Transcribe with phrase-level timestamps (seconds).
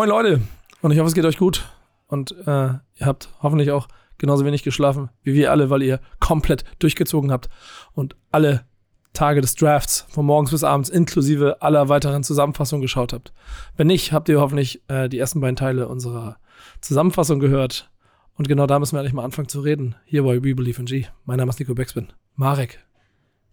[0.00, 0.40] Moin Leute
[0.80, 1.68] und ich hoffe, es geht euch gut
[2.06, 6.64] und äh, ihr habt hoffentlich auch genauso wenig geschlafen wie wir alle, weil ihr komplett
[6.78, 7.50] durchgezogen habt
[7.92, 8.64] und alle
[9.12, 13.34] Tage des Drafts von morgens bis abends inklusive aller weiteren Zusammenfassungen geschaut habt.
[13.76, 16.38] Wenn nicht, habt ihr hoffentlich äh, die ersten beiden Teile unserer
[16.80, 17.90] Zusammenfassung gehört.
[18.38, 19.96] Und genau da müssen wir eigentlich mal anfangen zu reden.
[20.06, 21.08] Hier bei We Believe in G.
[21.26, 22.10] Mein Name ist Nico Beckspin.
[22.36, 22.82] Marek,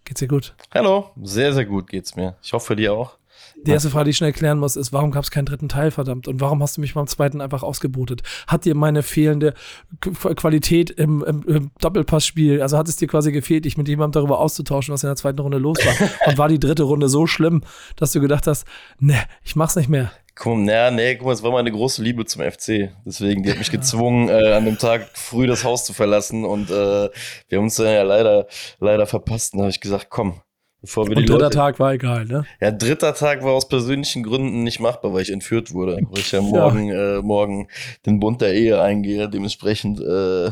[0.06, 0.56] geht's dir gut?
[0.74, 2.38] Hallo, sehr, sehr gut geht's mir.
[2.42, 3.18] Ich hoffe dir auch.
[3.66, 5.92] Die erste Frage, die ich schnell klären muss, ist, warum gab es keinen dritten Teil,
[5.92, 6.28] verdammt?
[6.28, 8.22] Und warum hast du mich beim zweiten einfach ausgebotet?
[8.48, 9.54] Hat dir meine fehlende
[10.02, 14.40] Qualität im, im, im Doppelpassspiel, also hat es dir quasi gefehlt, dich mit jemandem darüber
[14.40, 16.10] auszutauschen, was in der zweiten Runde los war?
[16.28, 17.62] Und war die dritte Runde so schlimm,
[17.96, 18.66] dass du gedacht hast,
[19.00, 20.12] ne, ich mach's nicht mehr?
[20.40, 22.92] Komm, naja, nee, guck mal, es war meine große Liebe zum FC.
[23.06, 26.46] Deswegen, die hat mich gezwungen, äh, an dem Tag früh das Haus zu verlassen.
[26.46, 27.10] Und äh,
[27.50, 28.46] wir haben uns dann ja leider,
[28.80, 29.54] leider verpasst.
[29.54, 30.40] Und da habe ich gesagt, komm,
[30.82, 32.46] Bevor wir Und dritter Leute, Tag war egal, ne?
[32.62, 35.98] Ja, dritter Tag war aus persönlichen Gründen nicht machbar, weil ich entführt wurde.
[36.10, 37.68] Weil ich ja morgen, Äh, morgen
[38.06, 39.28] den Bund der Ehe eingehe.
[39.28, 40.52] Dementsprechend äh,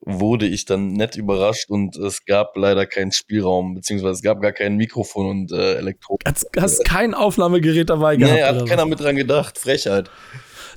[0.00, 4.52] wurde ich dann nett überrascht und es gab leider keinen Spielraum, beziehungsweise es gab gar
[4.52, 6.18] kein Mikrofon und äh, Elektro.
[6.24, 8.34] Hast, hast kein Aufnahmegerät dabei gehabt?
[8.34, 8.88] Nee, hat keiner was?
[8.88, 9.58] mit dran gedacht.
[9.58, 10.10] Frechheit.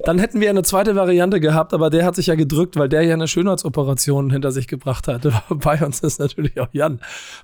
[0.06, 3.04] Dann hätten wir eine zweite Variante gehabt, aber der hat sich ja gedrückt, weil der
[3.04, 5.28] ja eine Schönheitsoperation hinter sich gebracht hat.
[5.50, 7.02] Bei uns ist natürlich auch Jan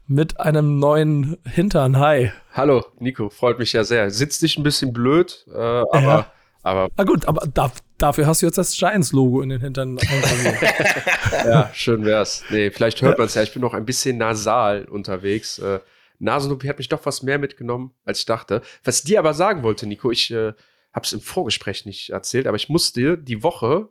[0.07, 1.99] mit einem neuen Hintern.
[1.99, 2.31] Hi.
[2.53, 4.09] Hallo, Nico, freut mich ja sehr.
[4.09, 6.31] Sitzt dich ein bisschen blöd, äh, aber, Ja.
[6.63, 9.97] aber Na gut, aber da, dafür hast du jetzt das Giants-Logo in den Hintern
[11.45, 12.43] ja, schön wär's.
[12.49, 13.43] Nee, vielleicht hört man es ja.
[13.43, 15.59] Ich bin noch ein bisschen nasal unterwegs.
[15.59, 15.79] Äh,
[16.19, 18.61] Nasenloop hat mich doch was mehr mitgenommen, als ich dachte.
[18.83, 20.53] Was ich dir aber sagen wollte, Nico, ich äh,
[20.93, 23.89] habe es im Vorgespräch nicht erzählt, aber ich musste die Woche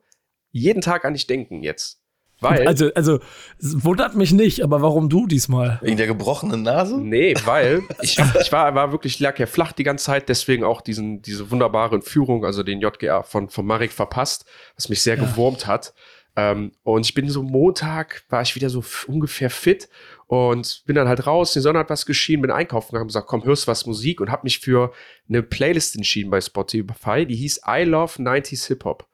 [0.51, 2.01] jeden Tag an dich denken jetzt.
[2.41, 3.19] Weil, also, also,
[3.59, 5.79] es wundert mich nicht, aber warum du diesmal?
[5.81, 6.99] Wegen der gebrochenen Nase?
[6.99, 10.83] Nee, weil ich, ich war, war wirklich, lag ja flach die ganze Zeit, deswegen auch
[10.83, 15.25] diesen, diese wunderbare Führung, also den JGA von, von Marek verpasst, was mich sehr Ja.
[15.25, 15.95] gewurmt hat.
[16.37, 19.89] Ähm, und ich bin so Montag, war ich wieder so ungefähr fit
[20.27, 23.45] und bin dann halt raus, die Sonne hat was geschienen, bin einkaufen gegangen gesagt, komm,
[23.45, 24.93] hörst was Musik und habe mich für
[25.29, 29.07] eine Playlist entschieden bei Spotify, die hieß I Love 90s Hip Hop.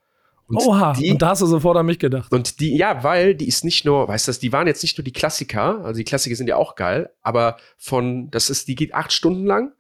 [0.49, 2.33] Und Oha, die, und da hast du sofort an mich gedacht.
[2.33, 5.05] und die, ja, weil die ist nicht nur, weißt du, die waren jetzt nicht nur
[5.05, 8.95] die Klassiker, also die Klassiker sind ja auch geil, aber von, das ist, die geht
[8.95, 9.73] acht Stunden lang.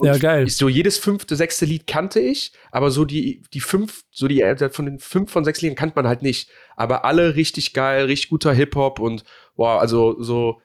[0.00, 0.48] Ja, geil.
[0.48, 4.70] So jedes fünfte, sechste Lied kannte ich, aber so die, die fünf, so die, äh,
[4.70, 6.50] von den fünf von sechs Liedern kannte man halt nicht.
[6.76, 9.24] Aber alle richtig geil, richtig guter Hip-Hop und,
[9.56, 10.60] wow, also so,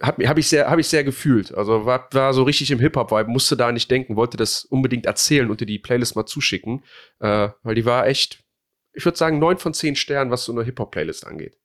[0.00, 1.54] hab, hab ich sehr, hab ich sehr gefühlt.
[1.54, 5.50] Also war, war so richtig im Hip-Hop-Vibe, musste da nicht denken, wollte das unbedingt erzählen
[5.50, 6.84] und dir die Playlist mal zuschicken,
[7.20, 8.44] äh, weil die war echt,
[8.92, 11.56] ich würde sagen, neun von zehn Sternen, was so eine Hip-Hop-Playlist angeht.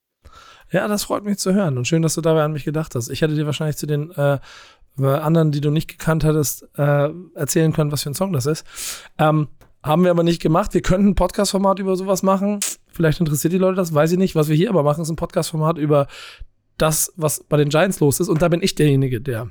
[0.70, 3.10] Ja, das freut mich zu hören und schön, dass du dabei an mich gedacht hast.
[3.10, 4.38] Ich hätte dir wahrscheinlich zu den äh,
[4.98, 8.64] anderen, die du nicht gekannt hattest, äh, erzählen können, was für ein Song das ist.
[9.18, 9.48] Ähm,
[9.82, 10.74] haben wir aber nicht gemacht.
[10.74, 12.60] Wir könnten ein Podcast-Format über sowas machen.
[12.88, 14.34] Vielleicht interessiert die Leute das, weiß ich nicht.
[14.34, 16.06] Was wir hier aber machen, ist ein Podcast-Format über
[16.82, 18.28] das, was bei den Giants los ist.
[18.28, 19.50] Und da bin ich derjenige, der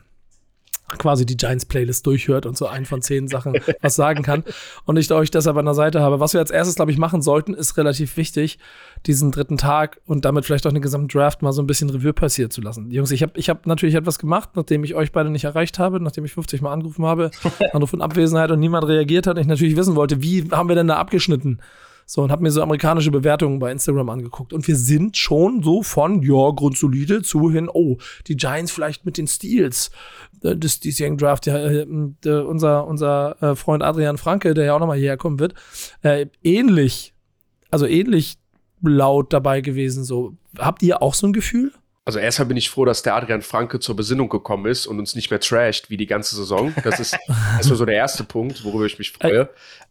[0.97, 4.43] quasi die Giants-Playlist durchhört und so ein von zehn Sachen was sagen kann.
[4.85, 6.19] Und ich euch deshalb an der Seite habe.
[6.19, 8.59] Was wir als erstes, glaube ich, machen sollten, ist relativ wichtig,
[9.05, 12.13] diesen dritten Tag und damit vielleicht auch den gesamten Draft mal so ein bisschen Revue
[12.13, 12.91] passieren zu lassen.
[12.91, 16.01] Jungs, ich habe ich hab natürlich etwas gemacht, nachdem ich euch beide nicht erreicht habe,
[16.01, 17.31] nachdem ich 50 Mal angerufen habe,
[17.73, 19.37] Anruf und Abwesenheit und niemand reagiert hat.
[19.37, 21.59] Und ich natürlich wissen wollte, wie haben wir denn da abgeschnitten?
[22.13, 24.51] So, und habe mir so amerikanische Bewertungen bei Instagram angeguckt.
[24.51, 29.17] Und wir sind schon so von, ja, grundsolide zu hin, oh, die Giants vielleicht mit
[29.17, 29.91] den Steals
[30.43, 31.45] äh, des diesjährigen Draft.
[31.45, 35.53] Ja, äh, unser unser äh, Freund Adrian Franke, der ja auch nochmal hierher kommen wird,
[36.01, 37.13] äh, ähnlich,
[37.69, 38.39] also ähnlich
[38.81, 40.03] laut dabei gewesen.
[40.03, 41.71] So, habt ihr auch so ein Gefühl?
[42.03, 45.13] Also erstmal bin ich froh, dass der Adrian Franke zur Besinnung gekommen ist und uns
[45.13, 46.73] nicht mehr trasht wie die ganze Saison.
[46.83, 47.15] Das ist
[47.57, 49.49] erstmal so der erste Punkt, worüber ich mich freue.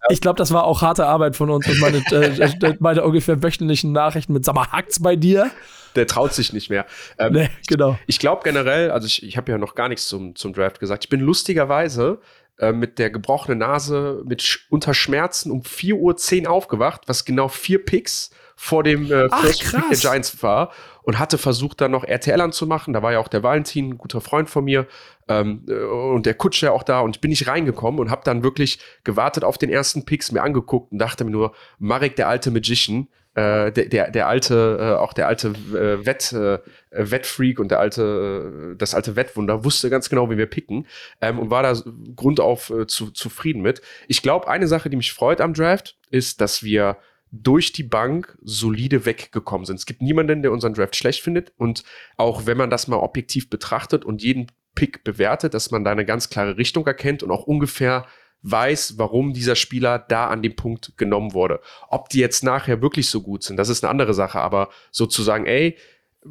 [0.08, 3.92] Ich glaube, das war auch harte Arbeit von uns und meine, äh, meine ungefähr wöchentlichen
[3.92, 5.52] Nachrichten mit, sag mal, hackt's bei dir?
[5.94, 6.84] Der traut sich nicht mehr.
[7.18, 7.96] Ähm, Nee, genau.
[8.06, 11.04] Ich glaube generell, also ich, ich habe ja noch gar nichts zum, zum Draft gesagt.
[11.04, 12.20] Ich bin lustigerweise
[12.58, 17.46] äh, mit der gebrochenen Nase, mit Sch unter Schmerzen um 4.10 Uhr aufgewacht, was genau
[17.46, 18.30] vier Picks
[18.62, 19.98] vor dem äh, Ach, First Pick der.
[19.98, 20.70] Giants war
[21.02, 22.92] und hatte versucht, dann noch RTL anzumachen.
[22.92, 24.86] Da war ja auch der Valentin, ein guter Freund von mir,
[25.28, 27.00] ähm, äh, und der Kutscher auch da.
[27.00, 30.42] Und ich bin nicht reingekommen und habe dann wirklich gewartet auf den ersten Picks, mir
[30.42, 34.98] angeguckt und dachte mir nur, Marek, der alte Magician, äh, der, der, der alte, äh,
[34.98, 36.58] auch der alte äh, Wett, äh,
[36.90, 40.86] Wettfreak und der alte, äh, das alte Wettwunder wusste ganz genau, wie wir picken
[41.22, 41.74] ähm, und war da
[42.14, 43.80] grundauf äh, zu, zufrieden mit.
[44.06, 46.98] Ich glaube, eine Sache, die mich freut am Draft, ist, dass wir
[47.32, 49.76] durch die Bank solide weggekommen sind.
[49.76, 51.52] Es gibt niemanden, der unseren Draft schlecht findet.
[51.56, 51.84] Und
[52.16, 56.04] auch wenn man das mal objektiv betrachtet und jeden Pick bewertet, dass man da eine
[56.04, 58.06] ganz klare Richtung erkennt und auch ungefähr
[58.42, 61.60] weiß, warum dieser Spieler da an dem Punkt genommen wurde.
[61.88, 65.46] Ob die jetzt nachher wirklich so gut sind, das ist eine andere Sache, aber sozusagen,
[65.46, 65.76] ey,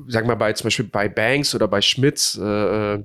[0.08, 3.04] sag mal bei zum Beispiel bei Banks oder bei Schmitz, äh, äh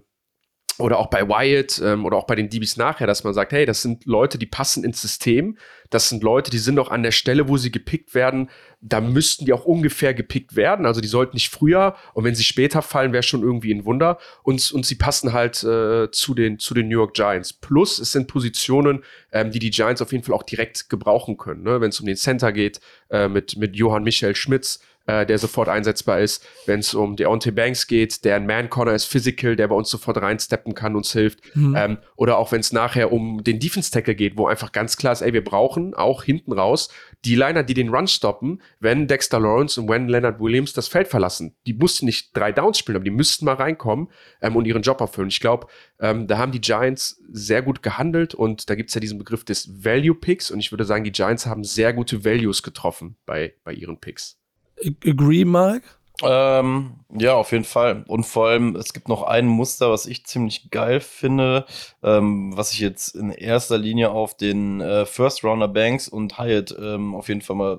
[0.78, 3.64] oder auch bei Wyatt ähm, oder auch bei den DBs nachher, dass man sagt, hey,
[3.64, 5.56] das sind Leute, die passen ins System.
[5.90, 8.50] Das sind Leute, die sind auch an der Stelle, wo sie gepickt werden.
[8.80, 10.86] Da müssten die auch ungefähr gepickt werden.
[10.86, 14.18] Also die sollten nicht früher und wenn sie später fallen, wäre schon irgendwie ein Wunder.
[14.42, 17.52] Und, und sie passen halt äh, zu, den, zu den New York Giants.
[17.52, 21.62] Plus es sind Positionen, ähm, die die Giants auf jeden Fall auch direkt gebrauchen können.
[21.62, 21.80] Ne?
[21.80, 22.80] Wenn es um den Center geht,
[23.10, 26.46] äh, mit, mit Johann Michael Schmitz, äh, der sofort einsetzbar ist.
[26.66, 30.16] Wenn es um Deontay Banks geht, der ein Man-Corner ist, Physical, der bei uns sofort
[30.16, 31.40] reinsteppen kann, uns hilft.
[31.54, 31.74] Mhm.
[31.76, 35.22] Ähm, oder auch wenn es nachher um den Defense-Tackle geht, wo einfach ganz klar ist,
[35.22, 36.88] ey, wir brauchen auch hinten raus
[37.24, 41.08] die Liner, die den Run stoppen, wenn Dexter Lawrence und wenn Leonard Williams das Feld
[41.08, 41.54] verlassen.
[41.66, 44.08] Die mussten nicht drei Downs spielen, aber die müssten mal reinkommen
[44.42, 45.28] ähm, und ihren Job erfüllen.
[45.28, 45.66] Ich glaube,
[46.00, 49.44] ähm, da haben die Giants sehr gut gehandelt und da gibt es ja diesen Begriff
[49.44, 53.54] des Value Picks und ich würde sagen, die Giants haben sehr gute Values getroffen bei,
[53.64, 54.38] bei ihren Picks.
[55.04, 55.82] Agree, Mark?
[56.22, 58.04] Ähm, ja, auf jeden Fall.
[58.06, 61.66] Und vor allem, es gibt noch ein Muster, was ich ziemlich geil finde,
[62.02, 66.74] ähm, was sich jetzt in erster Linie auf den äh, First Rounder Banks und Hyatt
[66.78, 67.78] ähm, auf jeden Fall mal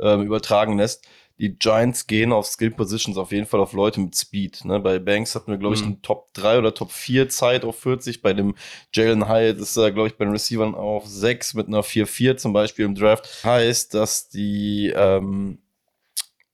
[0.00, 1.06] ähm, übertragen lässt.
[1.38, 4.64] Die Giants gehen auf Skill Positions auf jeden Fall auf Leute mit Speed.
[4.64, 4.78] Ne?
[4.78, 5.86] Bei Banks hatten wir, glaube ich, mhm.
[5.88, 8.22] eine Top 3 oder Top 4 Zeit auf 40.
[8.22, 8.54] Bei dem
[8.92, 12.52] Jalen Hyatt ist er, glaube ich, bei den Receivern auf 6 mit einer 4-4 zum
[12.52, 13.42] Beispiel im Draft.
[13.42, 15.61] Heißt, dass die ähm,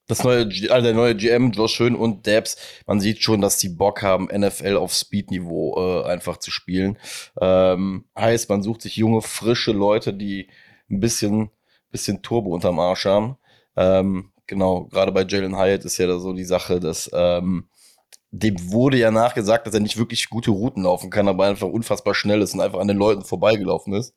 [0.08, 2.56] das neue, also der neue GM, Josh Schön und Debs,
[2.86, 6.98] man sieht schon, dass die Bock haben, NFL auf Speed-Niveau äh, einfach zu spielen.
[7.40, 10.48] Ähm, heißt, man sucht sich junge, frische Leute, die
[10.90, 11.50] ein bisschen,
[11.90, 13.36] bisschen Turbo unterm Arsch haben.
[13.76, 17.68] Ähm, genau, gerade bei Jalen Hyatt ist ja da so die Sache, dass ähm,
[18.30, 22.14] dem wurde ja nachgesagt, dass er nicht wirklich gute Routen laufen kann, aber einfach unfassbar
[22.14, 24.14] schnell ist und einfach an den Leuten vorbeigelaufen ist.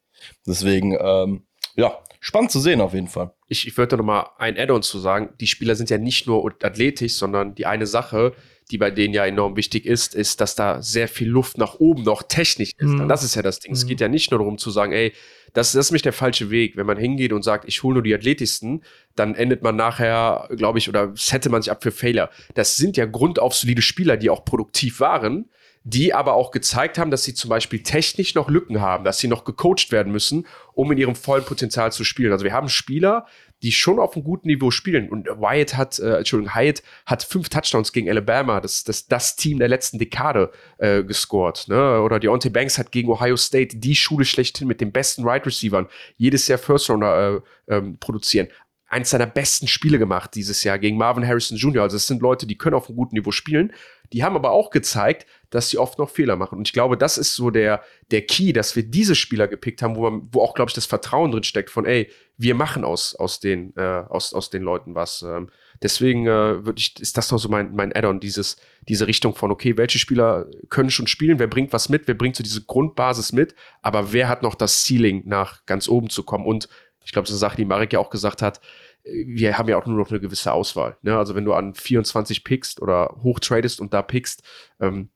[0.47, 1.45] Deswegen, ähm,
[1.75, 3.31] ja, spannend zu sehen auf jeden Fall.
[3.47, 5.29] Ich, ich würde da nochmal ein Add-on zu sagen.
[5.39, 8.33] Die Spieler sind ja nicht nur athletisch, sondern die eine Sache,
[8.71, 12.03] die bei denen ja enorm wichtig ist, ist, dass da sehr viel Luft nach oben
[12.03, 12.87] noch technisch ist.
[12.87, 13.07] Mhm.
[13.09, 13.71] Das ist ja das Ding.
[13.71, 13.77] Mhm.
[13.77, 15.11] Es geht ja nicht nur darum zu sagen, ey,
[15.53, 16.77] das, das ist nämlich der falsche Weg.
[16.77, 18.83] Wenn man hingeht und sagt, ich hole nur die athletischsten,
[19.15, 22.29] dann endet man nachher, glaube ich, oder hätte man sich ab für Fehler.
[22.53, 25.49] Das sind ja grundauf solide Spieler, die auch produktiv waren
[25.83, 29.27] die aber auch gezeigt haben, dass sie zum Beispiel technisch noch Lücken haben, dass sie
[29.27, 32.31] noch gecoacht werden müssen, um in ihrem vollen Potenzial zu spielen.
[32.31, 33.25] Also wir haben Spieler,
[33.63, 35.09] die schon auf einem guten Niveau spielen.
[35.09, 39.59] Und Wyatt hat, äh, Entschuldigung, Hyatt hat fünf Touchdowns gegen Alabama, das, das, das Team
[39.59, 41.67] der letzten Dekade, äh, gescored.
[41.67, 42.01] Ne?
[42.01, 45.45] Oder Deontay Banks hat gegen Ohio State die Schule schlechthin mit den besten Wide right
[45.45, 45.87] Receivern
[46.17, 48.47] jedes Jahr First Rounder äh, ähm, produzieren
[48.91, 51.83] eins seiner besten Spiele gemacht dieses Jahr gegen Marvin Harrison Jr.
[51.83, 53.71] Also es sind Leute, die können auf einem guten Niveau spielen.
[54.13, 56.57] Die haben aber auch gezeigt, dass sie oft noch Fehler machen.
[56.57, 59.95] Und ich glaube, das ist so der, der Key, dass wir diese Spieler gepickt haben,
[59.95, 63.15] wo, man, wo auch, glaube ich, das Vertrauen drin steckt von, ey, wir machen aus,
[63.15, 65.21] aus, den, äh, aus, aus den Leuten was.
[65.21, 65.49] Ähm,
[65.81, 69.77] deswegen äh, würde ich, ist das noch so mein, mein Add-on, diese Richtung von, okay,
[69.77, 73.55] welche Spieler können schon spielen, wer bringt was mit, wer bringt so diese Grundbasis mit,
[73.81, 76.67] aber wer hat noch das Ceiling nach ganz oben zu kommen und
[77.03, 78.61] ich glaube, das ist eine Sache, die Marek ja auch gesagt hat.
[79.03, 80.97] Wir haben ja auch nur noch eine gewisse Auswahl.
[81.01, 81.17] Ne?
[81.17, 84.43] Also wenn du an 24 pickst oder hochtradest und da pickst,
[84.79, 85.09] ähm,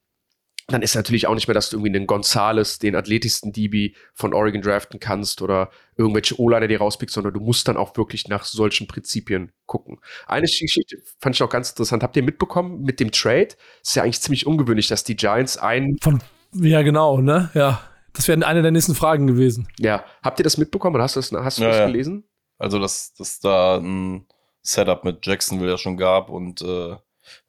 [0.67, 4.33] dann ist natürlich auch nicht mehr, dass du irgendwie einen Gonzales, den athletischsten DB von
[4.33, 8.45] Oregon draften kannst oder irgendwelche O-Liner dir rauspickst, sondern du musst dann auch wirklich nach
[8.45, 9.99] solchen Prinzipien gucken.
[10.25, 12.01] Eine Geschichte fand ich auch ganz interessant.
[12.01, 13.49] Habt ihr mitbekommen mit dem Trade?
[13.83, 15.97] ist ja eigentlich ziemlich ungewöhnlich, dass die Giants einen.
[16.01, 16.23] Von,
[16.53, 17.51] ja, genau, ne?
[17.53, 17.81] Ja.
[18.13, 19.67] Das wäre eine der nächsten Fragen gewesen.
[19.77, 20.03] Ja.
[20.23, 21.85] Habt ihr das mitbekommen oder hast du das, hast du ja, das ja.
[21.85, 22.23] gelesen?
[22.57, 24.25] Also, dass, dass da ein
[24.61, 26.95] Setup mit Jacksonville ja schon gab und äh,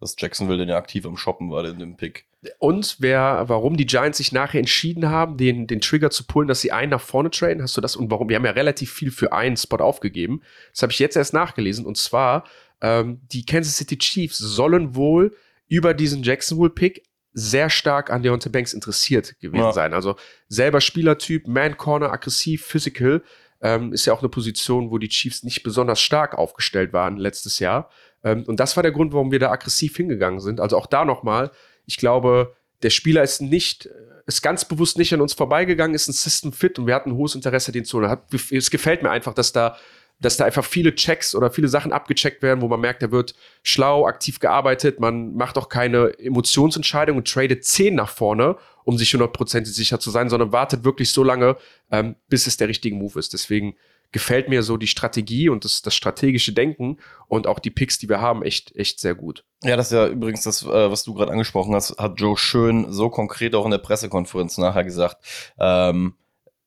[0.01, 2.27] dass Jacksonville dann ja aktiv am Shoppen war in dem Pick.
[2.59, 6.61] Und wer, warum die Giants sich nachher entschieden haben, den, den Trigger zu pullen, dass
[6.61, 7.97] sie einen nach vorne traden, hast du das?
[7.97, 8.29] Und warum?
[8.29, 10.43] Wir haben ja relativ viel für einen Spot aufgegeben.
[10.73, 11.87] Das habe ich jetzt erst nachgelesen.
[11.87, 12.45] Und zwar,
[12.81, 15.35] ähm, die Kansas City Chiefs sollen wohl
[15.69, 19.73] über diesen Jacksonville-Pick sehr stark an Deontay Banks interessiert gewesen ja.
[19.73, 19.93] sein.
[19.93, 20.17] Also
[20.49, 23.23] selber Spielertyp, Man Corner, aggressiv, physical.
[23.66, 27.58] Ähm, ist ja auch eine Position, wo die Chiefs nicht besonders stark aufgestellt waren letztes
[27.58, 27.90] Jahr.
[28.23, 30.61] Ähm, und das war der Grund, warum wir da aggressiv hingegangen sind.
[30.61, 31.50] Also auch da nochmal,
[31.85, 33.88] ich glaube, der Spieler ist nicht,
[34.26, 37.16] ist ganz bewusst nicht an uns vorbeigegangen, ist ein System fit und wir hatten ein
[37.16, 38.16] hohes Interesse, den zu holen.
[38.50, 39.76] Es gefällt mir einfach, dass da
[40.18, 43.35] dass da einfach viele Checks oder viele Sachen abgecheckt werden, wo man merkt, er wird
[43.62, 49.12] schlau, aktiv gearbeitet, man macht auch keine Emotionsentscheidung und tradet 10 nach vorne, um sich
[49.12, 51.56] hundertprozentig sicher zu sein, sondern wartet wirklich so lange,
[51.90, 53.32] ähm, bis es der richtige Move ist.
[53.32, 53.76] Deswegen
[54.12, 58.08] gefällt mir so die Strategie und das, das strategische Denken und auch die Picks, die
[58.08, 59.44] wir haben, echt, echt sehr gut.
[59.62, 62.92] Ja, das ist ja übrigens das, äh, was du gerade angesprochen hast, hat Joe Schön
[62.92, 65.16] so konkret auch in der Pressekonferenz nachher gesagt.
[65.58, 66.14] Ähm,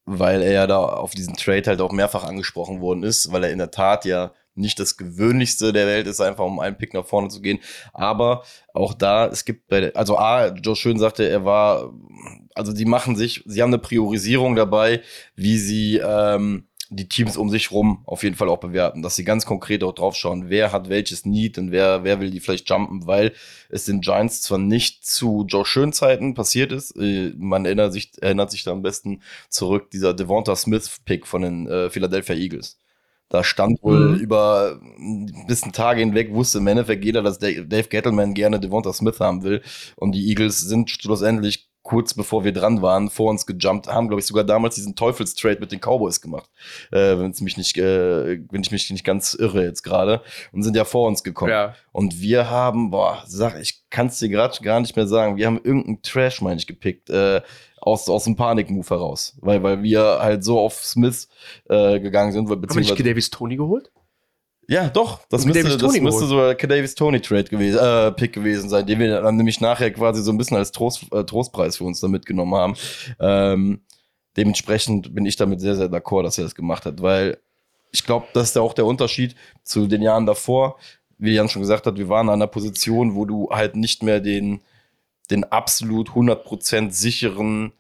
[0.10, 3.52] weil er ja da auf diesen Trade halt auch mehrfach angesprochen worden ist, weil er
[3.52, 7.06] in der Tat ja nicht das gewöhnlichste der Welt ist, einfach um einen Pick nach
[7.06, 7.60] vorne zu gehen.
[7.94, 11.94] Aber auch da, es gibt bei, also A, Joe Schön sagte, er war,
[12.56, 15.02] also die machen sich, sie haben eine Priorisierung dabei,
[15.36, 19.24] wie sie ähm, die Teams um sich rum auf jeden Fall auch bewerten, dass sie
[19.24, 22.70] ganz konkret auch drauf schauen, wer hat welches Need und wer, wer will die vielleicht
[22.70, 23.34] jumpen, weil
[23.70, 28.12] es den Giants zwar nicht zu Joe Schön Zeiten passiert ist, äh, man erinnert sich,
[28.22, 32.78] erinnert sich da am besten zurück, dieser Devonta Smith Pick von den äh, Philadelphia Eagles
[33.30, 34.16] da stand wohl mhm.
[34.16, 39.20] über ein bisschen Tage hinweg, wusste im Endeffekt jeder, dass Dave Gettleman gerne Devonta Smith
[39.20, 39.62] haben will.
[39.96, 44.22] Und die Eagles sind schlussendlich kurz bevor wir dran waren, vor uns gejumpt, haben, glaube
[44.22, 46.48] ich, sogar damals diesen Teufelstrade mit den Cowboys gemacht.
[46.92, 50.22] Äh, wenn mich nicht, äh, wenn ich mich nicht ganz irre jetzt gerade.
[50.52, 51.50] Und sind ja vor uns gekommen.
[51.50, 51.74] Ja.
[51.92, 55.48] Und wir haben, boah, sag, ich kann es dir gerade gar nicht mehr sagen, wir
[55.48, 57.10] haben irgendeinen Trash, meine ich, gepickt.
[57.10, 57.42] Äh,
[57.82, 59.36] aus, aus dem Panikmove heraus.
[59.42, 61.28] Weil, weil wir halt so auf Smith
[61.70, 62.46] äh, gegangen sind.
[62.46, 63.90] Beziehungsweise Haben wir nicht Davis Tony geholt?
[64.70, 65.22] Ja, doch.
[65.30, 69.00] Das müsste, das müsste so ein Davis Tony Trade gewesen, äh, Pick gewesen sein, den
[69.00, 72.08] wir dann nämlich nachher quasi so ein bisschen als Trost, äh, Trostpreis für uns da
[72.08, 72.76] mitgenommen haben.
[73.20, 73.82] Ähm,
[74.38, 77.40] dementsprechend bin ich damit sehr, sehr d'accord, dass er das gemacht hat, weil
[77.92, 80.78] ich glaube, das ist ja auch der Unterschied zu den Jahren davor.
[81.18, 84.20] Wie Jan schon gesagt hat, wir waren an einer Position, wo du halt nicht mehr
[84.20, 84.62] den,
[85.32, 87.72] den absolut 100% sicheren,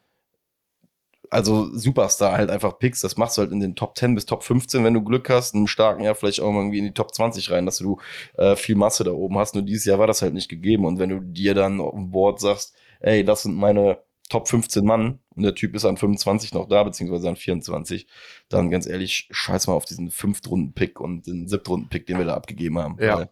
[1.29, 3.03] also Superstar halt einfach pickst.
[3.03, 5.55] Das machst du halt in den Top 10 bis Top 15, wenn du Glück hast.
[5.55, 8.00] Einen starken Jahr vielleicht auch irgendwie in die Top 20 rein, dass du
[8.38, 9.55] äh, viel Masse da oben hast.
[9.55, 10.86] Nur dieses Jahr war das halt nicht gegeben.
[10.86, 14.86] Und wenn du dir dann auf dem Board sagst, ey, das sind meine Top 15
[14.86, 18.07] Mann und der Typ ist an 25 noch da, beziehungsweise an 24,
[18.48, 22.77] dann ganz ehrlich, scheiß mal auf diesen Fünftrunden-Pick und den Siebtrunden-Pick, den wir da abgegeben
[22.77, 22.98] haben.
[23.00, 23.27] Ja.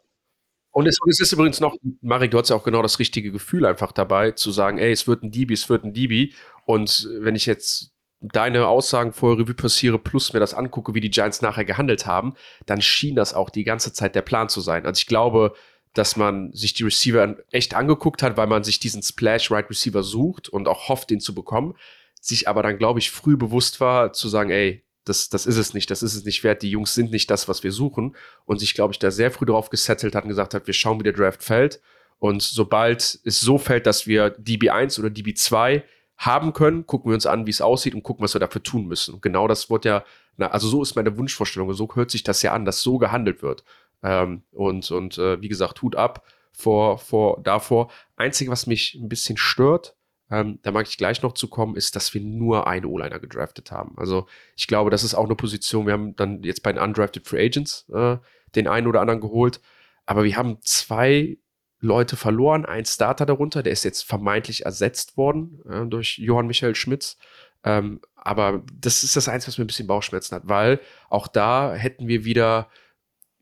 [0.72, 3.32] Und es, und es, ist übrigens noch, Marek, du hast ja auch genau das richtige
[3.32, 6.34] Gefühl einfach dabei, zu sagen, ey, es wird ein DB, es wird ein DB.
[6.68, 11.10] Und wenn ich jetzt deine Aussagen vor Revue passiere, plus mir das angucke, wie die
[11.10, 12.34] Giants nachher gehandelt haben,
[12.66, 14.86] dann schien das auch die ganze Zeit der Plan zu sein.
[14.86, 15.54] Also ich glaube,
[15.94, 20.04] dass man sich die Receiver echt angeguckt hat, weil man sich diesen Splash Right Receiver
[20.04, 21.74] sucht und auch hofft, den zu bekommen,
[22.20, 25.74] sich aber dann, glaube ich, früh bewusst war, zu sagen, ey, das, das ist es
[25.74, 28.14] nicht, das ist es nicht wert, die Jungs sind nicht das, was wir suchen.
[28.44, 31.00] Und sich, glaube ich, da sehr früh drauf gesettelt hat und gesagt hat, wir schauen,
[31.00, 31.80] wie der Draft fällt.
[32.20, 35.84] Und sobald es so fällt, dass wir DB1 oder DB2
[36.18, 38.88] haben können, gucken wir uns an, wie es aussieht und gucken, was wir dafür tun
[38.88, 39.16] müssen.
[39.16, 40.04] Und genau das wird ja,
[40.36, 43.42] na, also so ist meine Wunschvorstellung, so hört sich das ja an, dass so gehandelt
[43.42, 43.64] wird.
[44.04, 47.92] Ähm, und und äh, wie gesagt, Hut ab vor, vor davor.
[48.16, 49.96] Einzige, was mich ein bisschen stört,
[50.30, 53.72] ähm, da mag ich gleich noch zu kommen, ist, dass wir nur eine O-Liner gedraftet
[53.72, 53.94] haben.
[53.98, 57.28] Also ich glaube, das ist auch eine Position, wir haben dann jetzt bei den Undrafted
[57.28, 58.18] Free Agents äh,
[58.56, 59.62] den einen oder anderen geholt,
[60.06, 61.38] aber wir haben zwei
[61.80, 66.76] Leute verloren, ein Starter darunter, der ist jetzt vermeintlich ersetzt worden äh, durch Johann Michael
[66.76, 67.18] Schmitz.
[67.64, 70.80] Ähm, aber das ist das Einzige, was mir ein bisschen Bauchschmerzen hat, weil
[71.10, 72.70] auch da hätten wir wieder,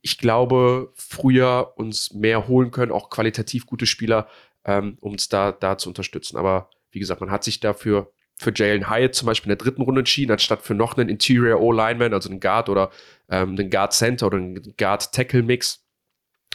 [0.01, 4.27] ich glaube, früher uns mehr holen können, auch qualitativ gute Spieler,
[4.65, 6.37] ähm, um uns da, da zu unterstützen.
[6.37, 9.81] Aber wie gesagt, man hat sich dafür für Jalen Hyatt zum Beispiel in der dritten
[9.81, 12.91] Runde entschieden, anstatt für noch einen Interior O-Lineman, also einen Guard oder
[13.29, 15.84] ähm, einen Guard Center oder einen Guard Tackle Mix.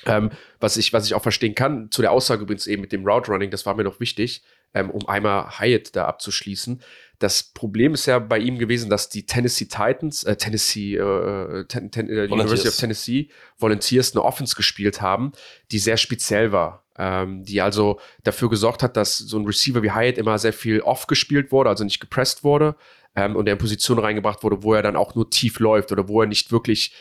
[0.07, 3.07] Ähm, was, ich, was ich auch verstehen kann, zu der Aussage übrigens eben mit dem
[3.07, 4.43] Route Running, das war mir noch wichtig,
[4.75, 6.81] ähm, um einmal Hyatt da abzuschließen.
[7.19, 11.91] Das Problem ist ja bei ihm gewesen, dass die Tennessee Titans, äh, Tennessee, äh, ten,
[11.91, 13.29] ten, äh, University of Tennessee
[13.59, 15.33] Volunteers eine Offense gespielt haben,
[15.71, 19.93] die sehr speziell war ähm, die also dafür gesorgt hat, dass so ein Receiver wie
[19.93, 22.77] Hyatt immer sehr viel off gespielt wurde, also nicht gepresst wurde
[23.17, 26.09] ähm, und er in Position reingebracht wurde, wo er dann auch nur tief läuft oder
[26.09, 26.93] wo er nicht wirklich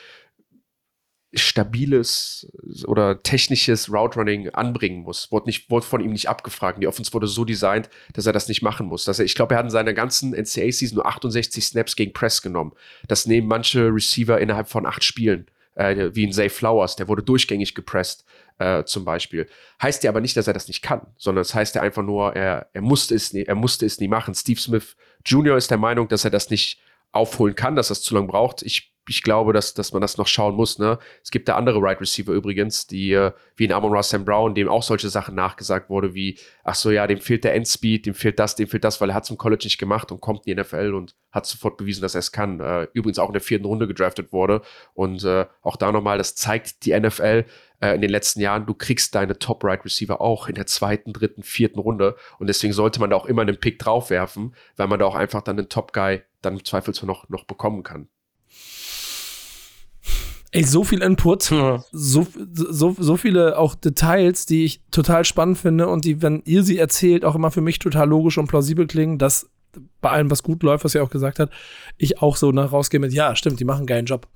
[1.33, 2.51] stabiles
[2.87, 5.31] oder technisches Route Running anbringen muss.
[5.31, 6.81] Wurde, nicht, wurde von ihm nicht abgefragt.
[6.81, 9.05] Die Offense wurde so designt, dass er das nicht machen muss.
[9.05, 12.41] Dass er, ich glaube, er hat in seiner ganzen NCAA-Season nur 68 Snaps gegen Press
[12.41, 12.73] genommen.
[13.07, 15.45] Das nehmen manche Receiver innerhalb von acht Spielen.
[15.75, 18.25] Äh, wie in Zay Flowers, der wurde durchgängig gepresst
[18.57, 19.47] äh, zum Beispiel.
[19.81, 22.03] Heißt ja aber nicht, dass er das nicht kann, sondern es das heißt ja einfach
[22.03, 24.33] nur, er, er, musste es nie, er musste es nie machen.
[24.33, 24.95] Steve Smith
[25.25, 25.55] Jr.
[25.57, 26.81] ist der Meinung, dass er das nicht
[27.11, 28.61] aufholen kann, dass das zu lange braucht.
[28.63, 30.77] Ich ich glaube, dass, dass man das noch schauen muss.
[30.77, 30.99] Ne?
[31.23, 34.69] Es gibt da andere Right Receiver übrigens, die äh, wie in Amon Ross Brown, dem
[34.69, 38.39] auch solche Sachen nachgesagt wurde, wie, ach so, ja, dem fehlt der Endspeed, dem fehlt
[38.39, 40.61] das, dem fehlt das, weil er hat im College nicht gemacht und kommt in die
[40.61, 42.59] NFL und hat sofort bewiesen, dass er es kann.
[42.59, 44.61] Äh, übrigens auch in der vierten Runde gedraftet wurde.
[44.93, 47.45] Und äh, auch da nochmal, das zeigt die NFL
[47.81, 51.43] in den letzten Jahren, du kriegst deine Top Right Receiver auch in der zweiten, dritten,
[51.43, 52.17] vierten Runde.
[52.37, 55.41] Und deswegen sollte man da auch immer einen Pick draufwerfen, weil man da auch einfach
[55.41, 58.09] dann einen Top Guy dann im Zweifelsfall noch, noch bekommen kann.
[60.51, 61.83] Ey, so viel Input, ja.
[61.91, 66.63] so, so, so viele auch Details, die ich total spannend finde und die, wenn ihr
[66.63, 69.49] sie erzählt, auch immer für mich total logisch und plausibel klingen, dass
[70.01, 71.51] bei allem, was gut läuft, was er auch gesagt hat,
[71.97, 74.27] ich auch so nach rausgehe mit, ja, stimmt, die machen einen geilen Job.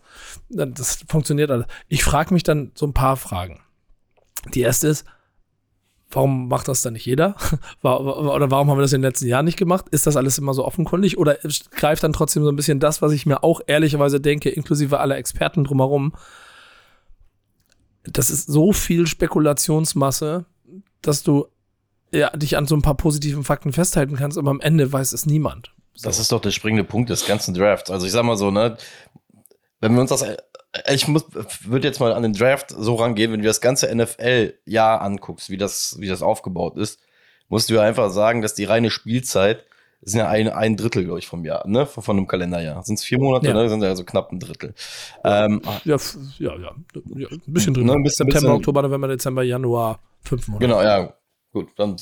[0.49, 1.65] Das funktioniert alles.
[1.87, 3.59] Ich frage mich dann so ein paar Fragen.
[4.53, 5.05] Die erste ist,
[6.15, 7.35] warum macht das dann nicht jeder?
[7.81, 9.85] Oder warum haben wir das in den letzten Jahren nicht gemacht?
[9.91, 11.17] Ist das alles immer so offenkundig?
[11.17, 11.37] Oder
[11.71, 15.17] greift dann trotzdem so ein bisschen das, was ich mir auch ehrlicherweise denke, inklusive aller
[15.17, 16.13] Experten drumherum?
[18.03, 20.45] Das ist so viel Spekulationsmasse,
[21.01, 21.47] dass du
[22.11, 25.25] ja, dich an so ein paar positiven Fakten festhalten kannst, aber am Ende weiß es
[25.25, 25.73] niemand.
[25.95, 26.07] So.
[26.07, 27.89] Das ist doch der springende Punkt des ganzen Drafts.
[27.89, 28.77] Also ich sag mal so, ne,
[29.79, 30.23] wenn wir uns das,
[30.91, 31.25] ich muss,
[31.61, 35.57] würde jetzt mal an den Draft so rangehen, wenn du das ganze NFL-Jahr anguckst, wie
[35.57, 36.99] das, wie das aufgebaut ist,
[37.47, 39.65] musst du einfach sagen, dass die reine Spielzeit
[40.05, 41.85] sind ja ein, ein Drittel, glaube ich, vom Jahr, ne?
[41.85, 42.83] Von einem Kalenderjahr.
[42.83, 43.53] Sind es vier Monate, ja.
[43.53, 43.69] ne?
[43.69, 44.73] Sind ja also knapp ein Drittel.
[45.23, 45.95] Ähm, ja,
[46.39, 46.71] ja, ja, ja,
[47.29, 47.85] ein bisschen drin.
[47.85, 50.65] Ne, ein bisschen, September, bisschen, Oktober, November, Dezember, Januar, fünf Monate.
[50.65, 51.13] Genau, ja.
[51.53, 51.95] Gut, dann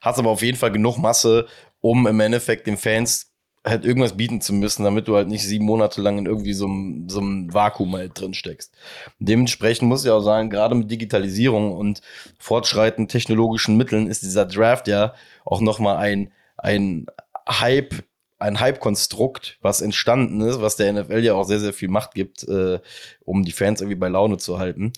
[0.00, 1.46] hast du aber auf jeden Fall genug Masse,
[1.80, 3.31] um im Endeffekt den Fans
[3.64, 6.66] halt irgendwas bieten zu müssen, damit du halt nicht sieben Monate lang in irgendwie so
[6.66, 8.74] einem, so einem Vakuum halt drin steckst.
[9.20, 12.00] Dementsprechend muss ich auch sagen, gerade mit Digitalisierung und
[12.38, 15.14] fortschreitenden technologischen Mitteln ist dieser Draft ja
[15.44, 17.06] auch nochmal ein, ein
[17.48, 17.94] Hype,
[18.38, 22.42] ein Hype-Konstrukt, was entstanden ist, was der NFL ja auch sehr, sehr viel Macht gibt,
[22.48, 22.80] äh,
[23.24, 24.92] um die Fans irgendwie bei Laune zu halten.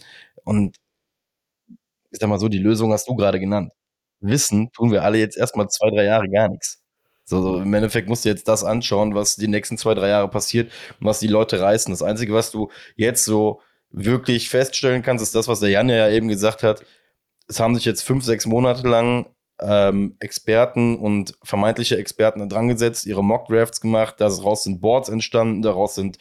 [0.44, 0.76] Und
[2.10, 3.72] ich sag mal so, die Lösung hast du gerade genannt.
[4.20, 6.83] Wissen tun wir alle jetzt erstmal zwei, drei Jahre gar nichts.
[7.24, 10.28] So, so, im Endeffekt musst du jetzt das anschauen, was die nächsten zwei, drei Jahre
[10.28, 11.92] passiert und was die Leute reißen.
[11.92, 16.10] Das Einzige, was du jetzt so wirklich feststellen kannst, ist das, was der Jan ja
[16.10, 16.84] eben gesagt hat.
[17.48, 19.26] Es haben sich jetzt fünf, sechs Monate lang
[19.60, 25.94] ähm, Experten und vermeintliche Experten dran gesetzt, ihre Mock-Drafts gemacht, daraus sind Boards entstanden, daraus
[25.94, 26.18] sind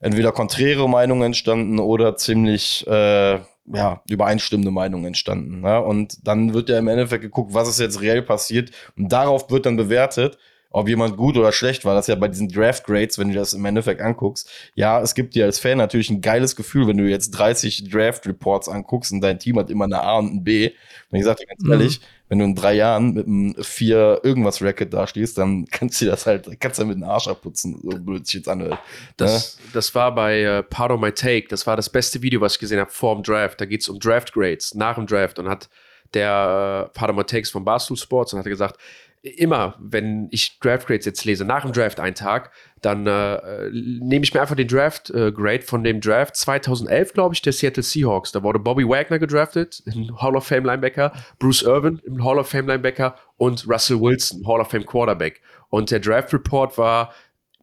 [0.00, 3.38] entweder konträre Meinungen entstanden oder ziemlich äh,
[3.74, 5.62] ja, übereinstimmende Meinungen entstanden.
[5.64, 5.78] Ja?
[5.78, 8.70] Und dann wird ja im Endeffekt geguckt, was ist jetzt reell passiert.
[8.96, 10.38] Und darauf wird dann bewertet,
[10.70, 11.94] ob jemand gut oder schlecht war.
[11.94, 14.48] Das ist ja bei diesen Draft Grades, wenn du das im Endeffekt anguckst.
[14.74, 18.26] Ja, es gibt dir als Fan natürlich ein geiles Gefühl, wenn du jetzt 30 Draft
[18.26, 20.70] Reports anguckst und dein Team hat immer eine A und ein B.
[21.10, 21.70] Und ich sag dir ganz mhm.
[22.30, 26.26] Wenn du in drei Jahren mit einem vier irgendwas Racket dastehst, dann kannst du das
[26.26, 28.78] halt, kannst du mit dem Arsch abputzen, so blöd sich jetzt anhört.
[29.16, 29.70] Das, ja?
[29.74, 32.60] das war bei uh, Part of My Take, das war das beste Video, was ich
[32.60, 33.60] gesehen habe vor dem Draft.
[33.60, 35.68] Da geht es um Draft Grades nach dem Draft und hat
[36.14, 38.78] der uh, Part of My Takes von Barstool Sports und hat gesagt,
[39.22, 44.24] immer, wenn ich Draft Grades jetzt lese, nach dem Draft einen Tag, dann äh, nehme
[44.24, 47.82] ich mir einfach den Draft äh, Grade von dem Draft 2011, glaube ich, der Seattle
[47.82, 48.32] Seahawks.
[48.32, 52.48] Da wurde Bobby Wagner gedraftet, ein Hall of Fame Linebacker, Bruce Irvin, ein Hall of
[52.48, 55.42] Fame Linebacker und Russell Wilson, Hall of Fame Quarterback.
[55.68, 57.12] Und der Draft Report war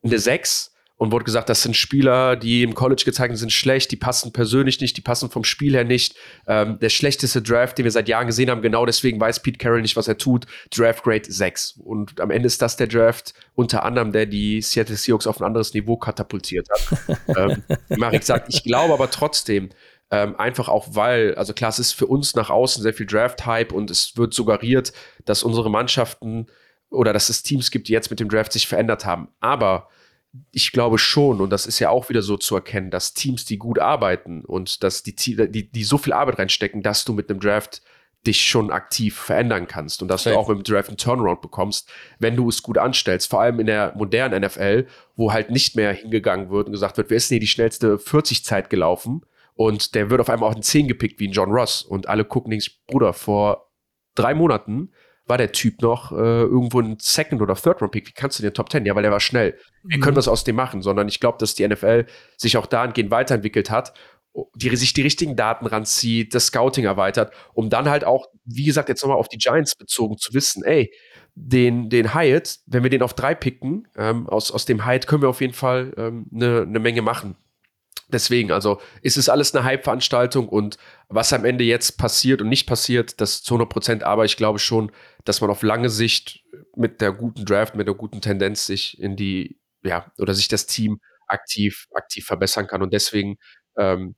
[0.04, 3.96] eine 6 und wurde gesagt, das sind Spieler, die im College gezeigt sind, schlecht, die
[3.96, 6.16] passen persönlich nicht, die passen vom Spiel her nicht.
[6.48, 9.84] Ähm, der schlechteste Draft, den wir seit Jahren gesehen haben, genau deswegen weiß Pete Carroll
[9.84, 10.48] nicht, was er tut.
[10.76, 11.80] Draft Grade 6.
[11.84, 15.46] Und am Ende ist das der Draft unter anderem, der die Seattle Seahawks auf ein
[15.46, 17.20] anderes Niveau katapultiert hat.
[17.38, 17.64] ähm,
[17.98, 19.70] Marek sagt, ich glaube aber trotzdem,
[20.10, 23.72] ähm, einfach auch weil, also klar, es ist für uns nach außen sehr viel Draft-Hype
[23.72, 24.94] und es wird suggeriert,
[25.26, 26.48] dass unsere Mannschaften
[26.90, 29.28] oder dass es Teams gibt, die jetzt mit dem Draft sich verändert haben.
[29.42, 29.90] Aber
[30.52, 33.58] ich glaube schon, und das ist ja auch wieder so zu erkennen, dass Teams, die
[33.58, 37.40] gut arbeiten und dass die, die, die so viel Arbeit reinstecken, dass du mit einem
[37.40, 37.82] Draft
[38.26, 40.34] dich schon aktiv verändern kannst und dass Safe.
[40.34, 43.30] du auch mit dem Draft einen Turnaround bekommst, wenn du es gut anstellst.
[43.30, 47.10] Vor allem in der modernen NFL, wo halt nicht mehr hingegangen wird und gesagt wird,
[47.10, 49.22] wer ist denn hier die schnellste 40-Zeit gelaufen?
[49.54, 51.82] Und der wird auf einmal auch in 10 gepickt wie ein John Ross.
[51.82, 53.72] Und alle gucken nicht, Bruder, vor
[54.14, 54.92] drei Monaten
[55.28, 58.08] war der Typ noch äh, irgendwo ein Second- oder Third-Round-Pick.
[58.08, 58.86] Wie kannst du den Top 10?
[58.86, 59.58] Ja, weil er war schnell.
[59.84, 60.02] Wir mhm.
[60.02, 62.06] können was aus dem machen, sondern ich glaube, dass die NFL
[62.38, 63.94] sich auch dahingehend weiterentwickelt hat,
[64.56, 68.90] die sich die richtigen Daten ranzieht, das Scouting erweitert, um dann halt auch, wie gesagt,
[68.90, 70.92] jetzt nochmal auf die Giants bezogen zu wissen, ey,
[71.36, 75.22] den, den Hyatt, wenn wir den auf drei picken, ähm, aus, aus dem Hyatt können
[75.22, 77.36] wir auf jeden Fall eine ähm, ne, ne Menge machen.
[78.10, 80.78] Deswegen, also ist es alles eine Hype-Veranstaltung und
[81.10, 84.60] was am Ende jetzt passiert und nicht passiert, das zu 100 Prozent, aber ich glaube
[84.60, 84.92] schon,
[85.26, 86.42] dass man auf lange Sicht
[86.76, 90.68] mit der guten Draft, mit der guten Tendenz sich in die, ja, oder sich das
[90.68, 93.38] Team aktiv, aktiv verbessern kann und deswegen,
[93.78, 94.16] ähm,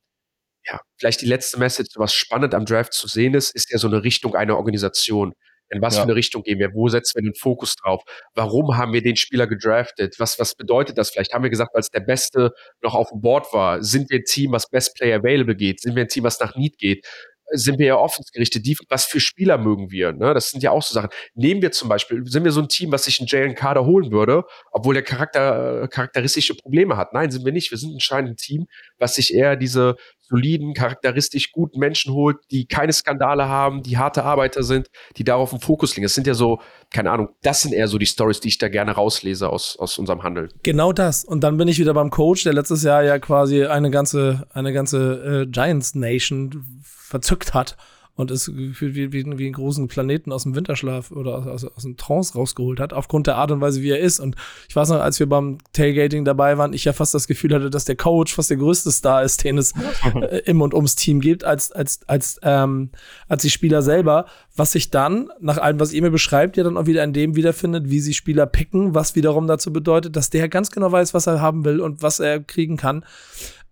[0.66, 3.88] ja, vielleicht die letzte Message, was spannend am Draft zu sehen ist, ist ja so
[3.88, 5.34] eine Richtung einer Organisation.
[5.70, 6.02] In was ja.
[6.02, 6.74] für eine Richtung gehen wir?
[6.74, 8.02] Wo setzen wir den Fokus drauf?
[8.34, 10.16] Warum haben wir den Spieler gedraftet?
[10.18, 11.10] Was, was bedeutet das?
[11.10, 12.52] Vielleicht haben wir gesagt, als der Beste
[12.82, 13.82] noch auf dem Board war.
[13.82, 15.80] Sind wir ein Team, was Best Player Available geht?
[15.80, 17.06] Sind wir ein Team, was nach Need geht?
[17.52, 18.64] Sind wir ja offensgerichtet?
[18.88, 20.12] Was für Spieler mögen wir?
[20.12, 20.34] Ne?
[20.34, 21.10] Das sind ja auch so Sachen.
[21.34, 24.12] Nehmen wir zum Beispiel, sind wir so ein Team, was sich einen Jalen Carter holen
[24.12, 27.12] würde, obwohl der Charakter, charakteristische Probleme hat?
[27.12, 27.70] Nein, sind wir nicht.
[27.70, 28.66] Wir sind anscheinend ein Team,
[28.98, 29.96] was sich eher diese
[30.30, 35.52] soliden, charakteristisch guten Menschen holt, die keine Skandale haben, die harte Arbeiter sind, die darauf
[35.52, 36.04] einen Fokus legen.
[36.04, 38.68] Das sind ja so, keine Ahnung, das sind eher so die Stories, die ich da
[38.68, 40.48] gerne rauslese aus, aus unserem Handel.
[40.62, 41.24] Genau das.
[41.24, 44.72] Und dann bin ich wieder beim Coach, der letztes Jahr ja quasi eine ganze, eine
[44.72, 47.76] ganze äh, Giants Nation verzückt hat
[48.14, 51.64] und es wie, wie, wie, wie einen großen Planeten aus dem Winterschlaf oder aus, aus,
[51.64, 54.20] aus dem Trance rausgeholt hat, aufgrund der Art und Weise, wie er ist.
[54.20, 54.36] Und
[54.68, 57.70] ich weiß noch, als wir beim Tailgating dabei waren, ich ja fast das Gefühl hatte,
[57.70, 59.72] dass der Coach fast der größte Star ist, den es
[60.14, 62.90] äh, im und ums Team gibt, als, als, als, ähm,
[63.28, 66.76] als die Spieler selber, was sich dann, nach allem, was ihr mir beschreibt, ja dann
[66.76, 70.48] auch wieder in dem wiederfindet, wie sie Spieler picken, was wiederum dazu bedeutet, dass der
[70.48, 73.04] ganz genau weiß, was er haben will und was er kriegen kann.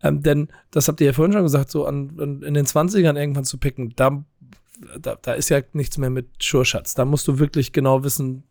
[0.02, 3.18] Ähm, denn, das habt ihr ja vorhin schon gesagt, so an, an, in den 20ern
[3.18, 4.24] irgendwann zu picken, da
[5.00, 6.94] da, da ist ja nichts mehr mit Schurschatz.
[6.94, 8.44] Da musst du wirklich genau wissen,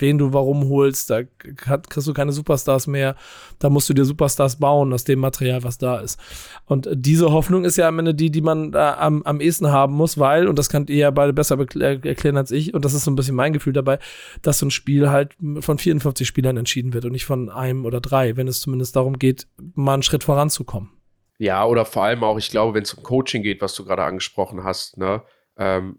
[0.00, 1.10] wen du warum holst.
[1.10, 3.16] Da kriegst du keine Superstars mehr.
[3.58, 6.18] Da musst du dir Superstars bauen aus dem Material, was da ist.
[6.66, 10.18] Und diese Hoffnung ist ja am Ende die, die man am, am ehesten haben muss,
[10.18, 13.10] weil, und das könnt ihr ja beide besser erklären als ich, und das ist so
[13.10, 13.98] ein bisschen mein Gefühl dabei,
[14.42, 18.00] dass so ein Spiel halt von 54 Spielern entschieden wird und nicht von einem oder
[18.00, 20.90] drei, wenn es zumindest darum geht, mal einen Schritt voranzukommen.
[21.38, 24.04] Ja, oder vor allem auch, ich glaube, wenn es um Coaching geht, was du gerade
[24.04, 25.22] angesprochen hast, ne,
[25.56, 25.98] ähm,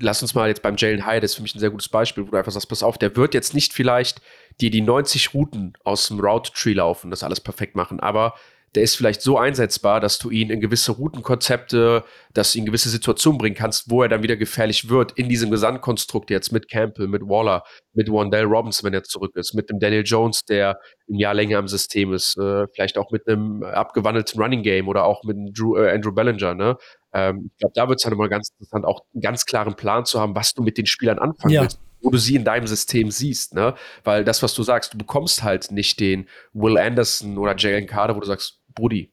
[0.00, 2.26] lass uns mal jetzt beim Jalen Hyatt, das ist für mich ein sehr gutes Beispiel,
[2.26, 4.20] wo du einfach sagst, pass auf, der wird jetzt nicht vielleicht
[4.60, 8.34] dir die 90 Routen aus dem Route Tree laufen, das alles perfekt machen, aber
[8.74, 12.66] der ist vielleicht so einsetzbar, dass du ihn in gewisse Routenkonzepte, dass du ihn in
[12.66, 16.70] gewisse Situationen bringen kannst, wo er dann wieder gefährlich wird in diesem Gesamtkonstrukt jetzt mit
[16.70, 20.78] Campbell, mit Waller, mit Wandale Robinson, wenn er zurück ist, mit dem Daniel Jones, der
[21.08, 25.04] ein Jahr länger im System ist, äh, vielleicht auch mit einem abgewandelten Running Game oder
[25.04, 26.76] auch mit äh, Andrew Bellinger, ne?
[27.12, 30.04] Ähm, ich glaube, da wird es dann immer ganz interessant, auch einen ganz klaren Plan
[30.04, 31.62] zu haben, was du mit den Spielern anfangen ja.
[31.62, 33.74] willst wo du sie in deinem System siehst, ne?
[34.04, 38.16] Weil das, was du sagst, du bekommst halt nicht den Will Anderson oder Jalen Carter,
[38.16, 39.12] wo du sagst, Brudi,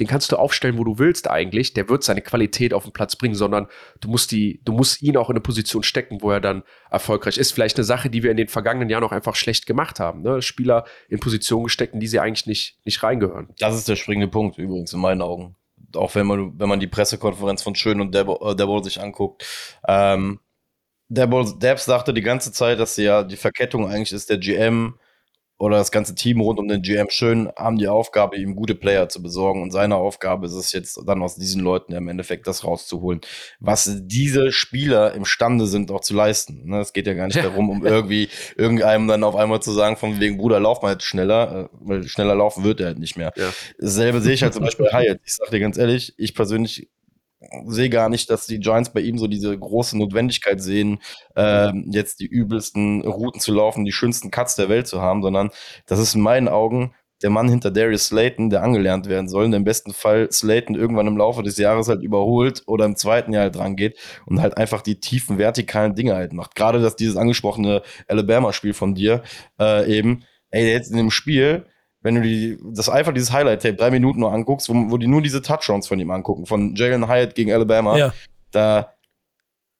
[0.00, 1.74] den kannst du aufstellen, wo du willst eigentlich.
[1.74, 3.66] Der wird seine Qualität auf den Platz bringen, sondern
[4.00, 7.36] du musst die, du musst ihn auch in eine Position stecken, wo er dann erfolgreich
[7.36, 7.52] ist.
[7.52, 10.22] Vielleicht eine Sache, die wir in den vergangenen Jahren auch einfach schlecht gemacht haben.
[10.22, 10.40] Ne?
[10.40, 13.50] Spieler in Positionen gesteckt, in die sie eigentlich nicht, nicht reingehören.
[13.58, 15.56] Das ist der springende Punkt übrigens in meinen Augen.
[15.96, 19.44] Auch wenn man, wenn man die Pressekonferenz von Schön und Debo, äh, sich anguckt.
[19.86, 20.40] Ähm,
[21.08, 24.98] Debs sagte die ganze Zeit, dass ja die Verkettung eigentlich ist, der GM
[25.62, 29.08] oder das ganze Team rund um den GM schön haben die Aufgabe, ihm gute Player
[29.08, 29.62] zu besorgen.
[29.62, 33.20] Und seine Aufgabe ist es jetzt dann aus diesen Leuten im Endeffekt das rauszuholen,
[33.60, 36.68] was diese Spieler imstande sind auch zu leisten.
[36.68, 39.96] Ne, es geht ja gar nicht darum, um irgendwie irgendeinem dann auf einmal zu sagen,
[39.96, 43.16] von wegen Bruder, lauf mal jetzt schneller, äh, weil schneller laufen wird er halt nicht
[43.16, 43.32] mehr.
[43.36, 43.52] Ja.
[43.78, 45.20] Dasselbe sehe ich halt zum Beispiel bei Hyatt.
[45.24, 46.88] Ich sag dir ganz ehrlich, ich persönlich
[47.66, 51.00] sehe gar nicht, dass die Giants bei ihm so diese große Notwendigkeit sehen,
[51.36, 55.50] äh, jetzt die übelsten Routen zu laufen, die schönsten Cuts der Welt zu haben, sondern
[55.86, 59.52] das ist in meinen Augen der Mann hinter Darius Slayton, der angelernt werden soll, und
[59.52, 63.44] im besten Fall Slayton irgendwann im Laufe des Jahres halt überholt oder im zweiten Jahr
[63.44, 66.54] halt dran geht und halt einfach die tiefen vertikalen Dinge halt macht.
[66.54, 69.22] Gerade dass dieses angesprochene Alabama-Spiel von dir
[69.60, 71.66] äh, eben, ey, jetzt in dem Spiel,
[72.02, 75.22] wenn du die, das einfach dieses Highlight-Tape drei Minuten nur anguckst, wo, wo die nur
[75.22, 78.14] diese Touchdowns von ihm angucken, von Jalen Hyatt gegen Alabama, ja.
[78.50, 78.92] da,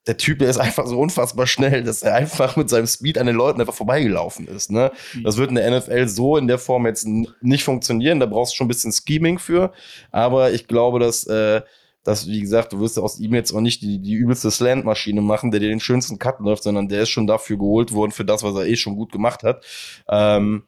[0.06, 3.26] der Typ, der ist einfach so unfassbar schnell, dass er einfach mit seinem Speed an
[3.26, 4.70] den Leuten einfach vorbeigelaufen ist.
[4.70, 4.90] Ne?
[5.14, 5.24] Mhm.
[5.24, 8.18] Das wird in der NFL so in der Form jetzt nicht funktionieren.
[8.18, 9.72] Da brauchst du schon ein bisschen Scheming für.
[10.10, 11.62] Aber ich glaube, dass, äh,
[12.02, 15.52] dass wie gesagt, du wirst aus ihm jetzt auch nicht die, die übelste Slant-Maschine machen,
[15.52, 18.42] der dir den schönsten Cut läuft, sondern der ist schon dafür geholt worden, für das,
[18.42, 19.64] was er eh schon gut gemacht hat.
[20.08, 20.64] Ähm,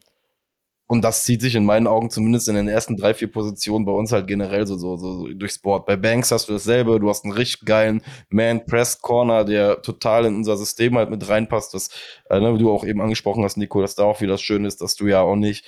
[0.86, 3.92] und das zieht sich in meinen Augen zumindest in den ersten drei, vier Positionen bei
[3.92, 5.86] uns halt generell so, so, so durchs Board.
[5.86, 10.58] Bei Banks hast du dasselbe, du hast einen richtig geilen Man-Press-Corner, der total in unser
[10.58, 11.88] System halt mit reinpasst, das,
[12.28, 14.82] äh, ne, du auch eben angesprochen hast, Nico, dass da auch wieder das Schöne ist,
[14.82, 15.64] dass du ja auch nicht,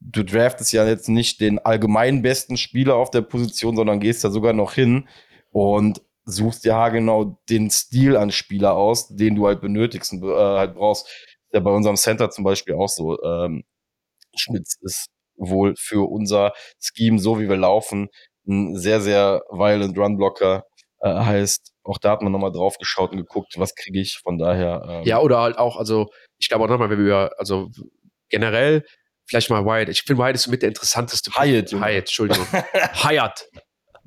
[0.00, 4.30] du draftest ja jetzt nicht den allgemein besten Spieler auf der Position, sondern gehst da
[4.30, 5.08] sogar noch hin
[5.52, 10.34] und suchst ja genau den Stil an Spieler aus, den du halt benötigst und äh,
[10.34, 11.08] halt brauchst.
[11.52, 13.22] Ja, bei unserem Center zum Beispiel auch so.
[13.22, 13.64] Ähm,
[14.36, 18.08] Schmitz ist wohl für unser Scheme, so wie wir laufen,
[18.46, 20.64] ein sehr, sehr violent Runblocker.
[21.00, 24.20] Äh, heißt, auch da hat man nochmal drauf geschaut und geguckt, was kriege ich.
[24.22, 24.84] Von daher.
[24.88, 27.70] Ähm, ja, oder halt auch, also ich glaube auch nochmal, wenn wir, also
[28.28, 28.84] generell,
[29.26, 29.88] vielleicht mal Wyatt.
[29.88, 31.30] Ich finde Wyatt ist mit der interessanteste.
[31.32, 31.72] Hyatt.
[31.72, 32.46] Hyatt, Entschuldigung.
[33.02, 33.48] Hyatt.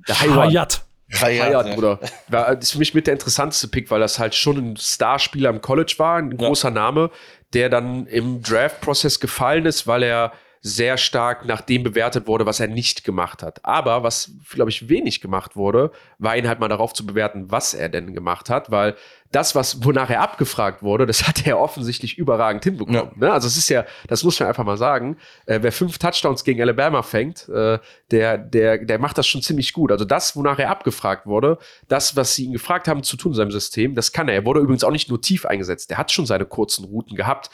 [0.07, 0.83] Der Hyatt.
[1.09, 1.99] Hyatt, Bruder.
[2.29, 5.61] Das ist für mich mit der interessanteste Pick, weil das halt schon ein Starspieler im
[5.61, 6.37] College war, ein ja.
[6.37, 7.11] großer Name,
[7.53, 12.60] der dann im Draft-Prozess gefallen ist, weil er sehr stark nach dem bewertet wurde, was
[12.60, 13.63] er nicht gemacht hat.
[13.63, 17.73] Aber was, glaube ich, wenig gemacht wurde, war ihn halt mal darauf zu bewerten, was
[17.73, 18.95] er denn gemacht hat, weil
[19.31, 22.95] das, was, wonach er abgefragt wurde, das hat er offensichtlich überragend hinbekommen.
[22.95, 23.11] Ja.
[23.15, 23.31] Ne?
[23.31, 26.61] Also es ist ja, das muss man einfach mal sagen, äh, wer fünf Touchdowns gegen
[26.61, 27.79] Alabama fängt, äh,
[28.11, 29.91] der, der, der macht das schon ziemlich gut.
[29.91, 33.37] Also das, wonach er abgefragt wurde, das, was sie ihn gefragt haben zu tun in
[33.37, 34.35] seinem System, das kann er.
[34.35, 37.49] Er wurde übrigens auch nicht nur tief eingesetzt, der hat schon seine kurzen Routen gehabt,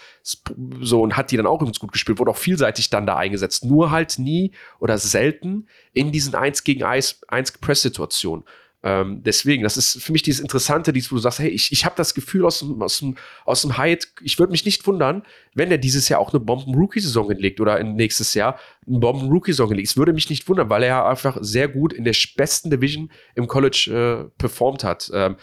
[0.82, 3.66] so und hat die dann auch übrigens gut gespielt, wurde auch vielseitig dann da eingesetzt,
[3.66, 8.44] nur halt nie oder selten in diesen 1 gegen 1, 1 Press-Situationen.
[8.84, 11.86] Ähm, deswegen, das ist für mich dieses Interessante, dieses, wo du sagst, hey, ich, ich
[11.86, 13.16] habe das Gefühl aus dem, aus dem,
[13.46, 17.30] aus dem Hyatt, ich würde mich nicht wundern, wenn er dieses Jahr auch eine Bomben-Rookie-Saison
[17.30, 19.90] hinlegt oder in nächstes Jahr eine Bomben-Rookie-Saison hinlegt.
[19.90, 23.48] Es würde mich nicht wundern, weil er einfach sehr gut in der besten Division im
[23.48, 25.10] College äh, performt hat.
[25.14, 25.38] Ähm,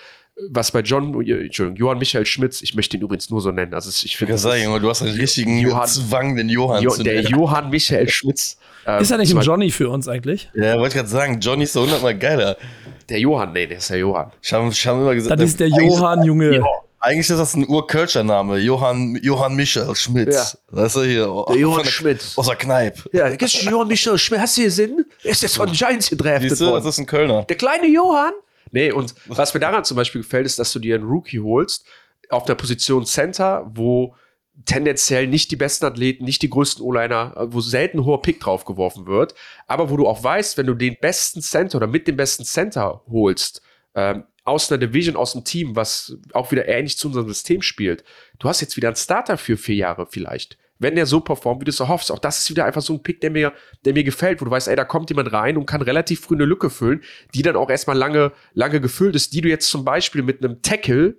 [0.48, 3.74] was bei John, Entschuldigung, Johann Michael Schmitz, ich möchte ihn übrigens nur so nennen.
[3.74, 7.70] Also ich finde, du hast einen richtigen Johann, Zwang, den Johann jo, zu Der Johann
[7.70, 8.58] Michael Schmitz.
[8.86, 10.50] Ähm, ist er nicht ein Johnny für uns eigentlich?
[10.54, 12.56] Ja, wollte ich gerade sagen, Johnny ist so hundertmal geiler.
[13.10, 14.30] Der Johann, nee, der ist der Johann.
[14.40, 16.56] Ich habe hab immer gesagt, das ist der Johann, Junge.
[16.56, 16.64] Ja.
[17.00, 18.58] Eigentlich ist das ein Urkölscher Name.
[18.58, 20.32] Johann, Johann Michael Schmidt.
[20.32, 20.44] Ja.
[20.68, 21.44] Weißt du hier?
[21.48, 22.22] Der Johann Schmidt.
[22.36, 23.08] Aus der Kneipe.
[23.12, 24.40] Ja, kennst du Johann Michael Schmidt?
[24.40, 25.06] Hast du gesehen?
[25.24, 26.84] Er ist jetzt von Giants gedraftet Siehste, worden.
[26.84, 27.44] Das ist ein Kölner.
[27.44, 28.32] Der kleine Johann.
[28.70, 31.84] Nee, und was mir daran zum Beispiel gefällt, ist, dass du dir einen Rookie holst
[32.28, 34.14] auf der Position Center, wo
[34.64, 39.06] tendenziell nicht die besten Athleten, nicht die größten O-Liner, wo selten hoher Pick drauf geworfen
[39.06, 39.34] wird,
[39.66, 43.02] aber wo du auch weißt, wenn du den besten Center oder mit dem besten Center
[43.08, 43.62] holst,
[43.94, 48.04] ähm, aus einer Division, aus einem Team, was auch wieder ähnlich zu unserem System spielt,
[48.38, 50.58] du hast jetzt wieder einen Starter für vier Jahre vielleicht.
[50.78, 52.10] Wenn der so performt, wie du es erhoffst.
[52.10, 53.52] Auch das ist wieder einfach so ein Pick, der mir,
[53.84, 56.36] der mir gefällt, wo du weißt, ey, da kommt jemand rein und kann relativ früh
[56.36, 57.02] eine Lücke füllen,
[57.34, 60.62] die dann auch erstmal lange, lange gefüllt ist, die du jetzt zum Beispiel mit einem
[60.62, 61.18] Tackle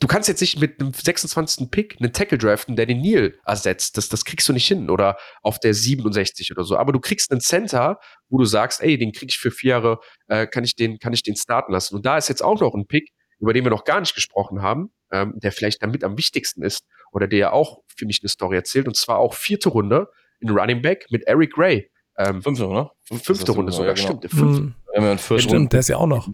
[0.00, 1.70] du kannst jetzt nicht mit einem 26.
[1.70, 3.96] Pick einen Tackle draften, der den Neil ersetzt.
[3.96, 4.90] Das, das kriegst du nicht hin.
[4.90, 6.76] Oder auf der 67 oder so.
[6.76, 10.00] Aber du kriegst einen Center, wo du sagst, ey, den krieg ich für vier Jahre,
[10.28, 11.94] äh, kann ich den, kann ich den starten lassen.
[11.94, 14.62] Und da ist jetzt auch noch ein Pick, über den wir noch gar nicht gesprochen
[14.62, 18.28] haben, ähm, der vielleicht damit am wichtigsten ist oder der ja auch für mich eine
[18.28, 18.88] Story erzählt.
[18.88, 20.08] Und zwar auch vierte Runde
[20.40, 21.90] in Running Back mit Eric Gray.
[22.18, 22.92] Ähm, fünfte, oder?
[23.04, 24.18] Fünfte Runde sogar, ja, genau.
[24.18, 24.30] stimmt.
[24.30, 24.62] Fünfte.
[24.62, 24.74] Mhm.
[24.94, 26.28] Ja, stimmt, der ist ja auch noch.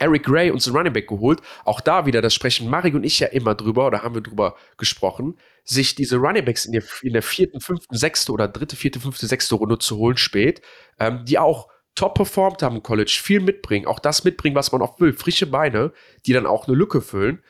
[0.00, 1.40] Eric Gray uns den Running Back geholt.
[1.64, 4.56] Auch da wieder, das sprechen Marik und ich ja immer drüber, oder haben wir drüber
[4.78, 8.98] gesprochen, sich diese Running Backs in der, in der vierten, fünften, sechste oder dritte, vierte,
[8.98, 10.62] fünfte, sechste Runde zu holen spät,
[10.98, 14.82] ähm, die auch top performt haben im College, viel mitbringen, auch das mitbringen, was man
[14.82, 15.92] oft will, frische Beine,
[16.26, 17.42] die dann auch eine Lücke füllen.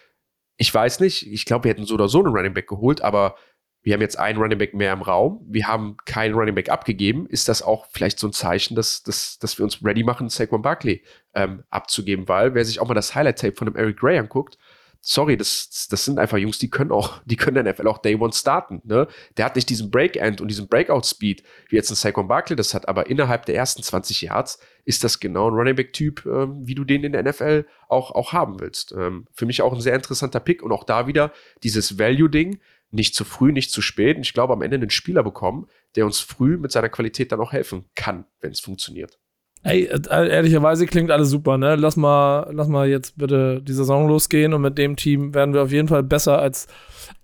[0.56, 3.36] Ich weiß nicht, ich glaube, wir hätten so oder so einen Running Back geholt, aber
[3.82, 7.26] wir haben jetzt einen Running Back mehr im Raum, wir haben keinen Running Back abgegeben,
[7.26, 10.62] ist das auch vielleicht so ein Zeichen, dass, dass, dass wir uns ready machen, Saquon
[10.62, 11.02] Barkley
[11.34, 14.58] ähm, abzugeben, weil wer sich auch mal das Highlight-Tape von dem Eric Gray anguckt,
[15.02, 18.16] sorry, das, das sind einfach Jungs, die können auch, die können der NFL auch Day
[18.16, 18.82] One starten.
[18.84, 19.08] Ne?
[19.36, 22.86] Der hat nicht diesen Break-End und diesen Breakout-Speed, wie jetzt ein Saquon Barkley das hat,
[22.88, 26.84] aber innerhalb der ersten 20 Yards ist das genau ein Running Back-Typ, ähm, wie du
[26.84, 28.92] den in der NFL auch, auch haben willst.
[28.92, 32.60] Ähm, für mich auch ein sehr interessanter Pick und auch da wieder dieses Value-Ding
[32.90, 34.16] nicht zu früh, nicht zu spät.
[34.16, 37.40] Und ich glaube, am Ende einen Spieler bekommen, der uns früh mit seiner Qualität dann
[37.40, 39.18] auch helfen kann, wenn es funktioniert.
[39.62, 41.76] Ey, äh, ehrlicherweise klingt alles super, ne?
[41.76, 45.62] Lass mal, lass mal jetzt bitte die Saison losgehen und mit dem Team werden wir
[45.62, 46.66] auf jeden Fall besser als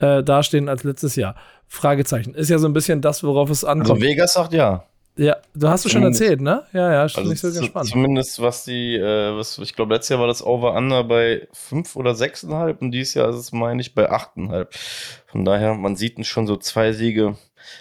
[0.01, 1.35] äh, dastehen als letztes Jahr.
[1.67, 2.35] Fragezeichen.
[2.35, 3.91] Ist ja so ein bisschen das, worauf es ankommt.
[3.91, 4.85] Also Vegas sagt ja.
[5.19, 6.65] Ja, du hast es schon erzählt, ne?
[6.75, 7.89] Ja, ja, ich also bin so gespannt.
[7.89, 12.11] Zumindest was die, äh, was, ich glaube, letztes Jahr war das Over-Under bei 5 oder
[12.13, 14.67] 6,5 und dieses Jahr ist es, meine ich, bei 8,5.
[15.27, 17.39] Von daher, man sieht schon so zwei Siege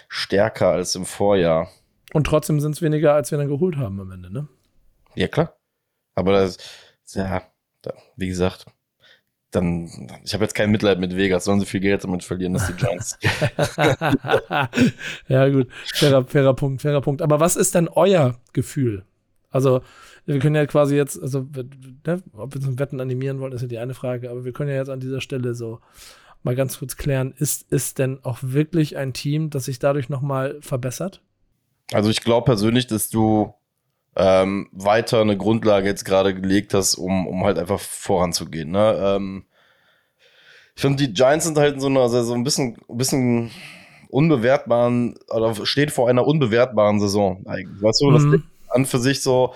[0.08, 1.68] stärker als im Vorjahr.
[2.14, 4.48] Und trotzdem sind es weniger, als wir dann geholt haben am Ende, ne?
[5.14, 5.54] Ja, klar.
[6.14, 6.56] Aber das,
[7.12, 7.42] ja,
[7.82, 8.64] da, wie gesagt,
[9.56, 9.90] dann,
[10.22, 12.74] ich habe jetzt kein Mitleid mit Vegas, sollen sie viel Geld damit verlieren, dass die
[12.74, 13.18] Giants.
[15.28, 17.22] ja, gut, fairer, fairer Punkt, fairer Punkt.
[17.22, 19.04] Aber was ist denn euer Gefühl?
[19.50, 19.80] Also,
[20.26, 21.46] wir können ja quasi jetzt, also,
[22.06, 24.70] ne, ob wir zum Wetten animieren wollen, ist ja die eine Frage, aber wir können
[24.70, 25.80] ja jetzt an dieser Stelle so
[26.42, 30.58] mal ganz kurz klären, ist, ist denn auch wirklich ein Team, das sich dadurch nochmal
[30.60, 31.22] verbessert?
[31.92, 33.54] Also, ich glaube persönlich, dass du
[34.16, 38.70] ähm, weiter eine Grundlage jetzt gerade gelegt hast, um, um halt einfach voranzugehen.
[38.70, 38.96] Ne?
[38.98, 39.44] Ähm,
[40.74, 43.50] ich finde, die Giants sind halt in so einer also so ein bisschen, ein bisschen
[44.08, 47.82] unbewertbaren oder steht vor einer unbewertbaren Saison eigentlich.
[47.82, 48.32] Weißt du, mhm.
[48.32, 48.40] das
[48.74, 49.54] an für sich so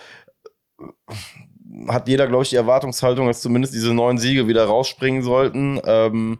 [1.88, 5.80] hat jeder, glaube ich, die Erwartungshaltung, dass zumindest diese neun Siege wieder rausspringen sollten.
[5.84, 6.38] Ähm,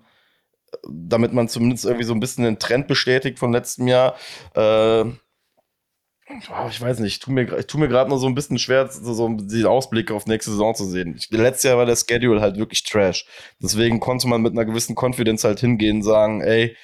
[0.89, 4.15] damit man zumindest irgendwie so ein bisschen den Trend bestätigt von letztem Jahr.
[4.55, 5.05] Äh,
[6.51, 8.89] oh, ich weiß nicht, ich tue mir, tu mir gerade nur so ein bisschen schwer,
[8.89, 11.17] so, so den Ausblick auf nächste Saison zu sehen.
[11.17, 13.27] Ich, letztes Jahr war der Schedule halt wirklich trash.
[13.63, 16.77] Deswegen konnte man mit einer gewissen Confidence halt hingehen und sagen, ey,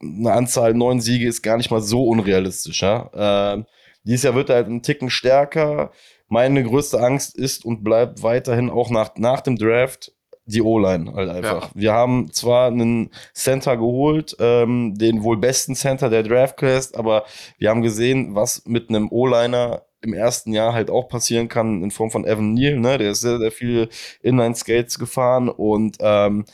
[0.00, 2.82] eine Anzahl neun Siege ist gar nicht mal so unrealistisch.
[2.82, 3.56] Ja?
[3.56, 3.64] Äh,
[4.04, 5.92] dieses Jahr wird er halt ein Ticken stärker.
[6.28, 10.12] Meine größte Angst ist und bleibt weiterhin auch nach, nach dem Draft
[10.46, 11.62] die O-Line halt einfach.
[11.62, 11.70] Ja.
[11.74, 17.24] Wir haben zwar einen Center geholt, ähm, den wohl besten Center der Draft Class, aber
[17.58, 21.90] wir haben gesehen, was mit einem O-Liner im ersten Jahr halt auch passieren kann in
[21.90, 22.98] Form von Evan Neal, ne?
[22.98, 23.88] Der ist sehr, sehr viele
[24.20, 26.44] Inline-Skates gefahren und ähm,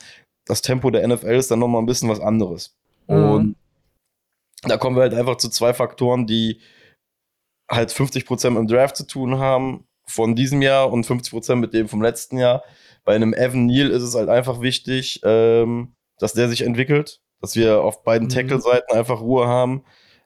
[0.45, 2.75] das Tempo der NFL ist dann nochmal ein bisschen was anderes.
[3.07, 3.31] Mhm.
[3.31, 3.55] Und
[4.63, 6.61] da kommen wir halt einfach zu zwei Faktoren, die
[7.69, 11.87] halt 50% mit dem Draft zu tun haben von diesem Jahr und 50% mit dem
[11.87, 12.63] vom letzten Jahr.
[13.03, 17.55] Bei einem Evan Neal ist es halt einfach wichtig, ähm, dass der sich entwickelt, dass
[17.55, 18.31] wir auf beiden mhm.
[18.31, 19.83] Tackle-Seiten einfach Ruhe haben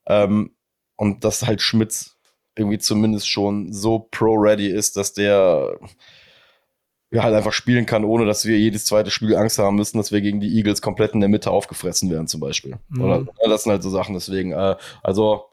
[0.07, 0.51] ähm,
[0.95, 2.17] und dass halt Schmitz
[2.55, 5.77] irgendwie zumindest schon so pro-ready ist, dass der
[7.11, 10.11] ja, halt einfach spielen kann, ohne dass wir jedes zweite Spiel Angst haben müssen, dass
[10.11, 12.77] wir gegen die Eagles komplett in der Mitte aufgefressen werden, zum Beispiel.
[12.89, 13.01] Mhm.
[13.01, 14.15] Oder das sind halt so Sachen.
[14.15, 15.45] Deswegen, äh, also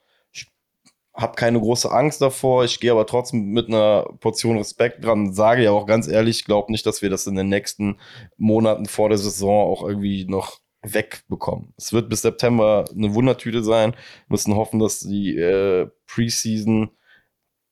[1.15, 2.65] habe keine große Angst davor.
[2.65, 5.33] Ich gehe aber trotzdem mit einer Portion Respekt dran.
[5.33, 7.99] Sage ja auch ganz ehrlich, ich glaube nicht, dass wir das in den nächsten
[8.37, 11.75] Monaten vor der Saison auch irgendwie noch wegbekommen.
[11.77, 13.95] Es wird bis September eine Wundertüte sein.
[14.29, 16.91] Müssen hoffen, dass die äh, Preseason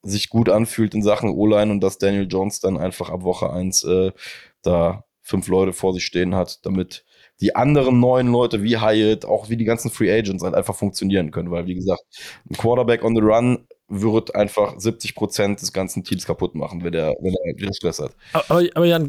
[0.03, 3.85] sich gut anfühlt in Sachen O-Line und dass Daniel Jones dann einfach ab Woche 1
[3.85, 4.13] äh,
[4.63, 7.05] da fünf Leute vor sich stehen hat, damit
[7.41, 11.31] die anderen neuen Leute wie Hyatt, auch wie die ganzen Free Agents halt einfach funktionieren
[11.31, 12.03] können, weil wie gesagt,
[12.49, 16.93] ein Quarterback on the Run wird einfach 70 Prozent des ganzen Teams kaputt machen, wenn
[16.93, 18.15] der, wenn er wieder Stress hat.
[18.49, 19.07] Aber, aber Jan,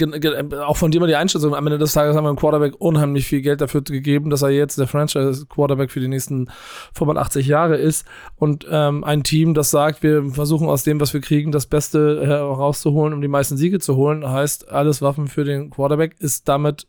[0.63, 3.27] auch von dir mal die Einschätzung, am Ende des Tages haben wir dem Quarterback unheimlich
[3.27, 6.49] viel Geld dafür gegeben, dass er jetzt der Franchise-Quarterback für die nächsten
[6.95, 8.07] 85 Jahre ist.
[8.37, 12.25] Und ähm, ein Team, das sagt, wir versuchen aus dem, was wir kriegen, das Beste
[12.25, 16.87] herauszuholen, um die meisten Siege zu holen, heißt, alles Waffen für den Quarterback, ist damit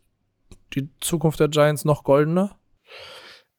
[0.75, 2.57] die Zukunft der Giants noch goldener?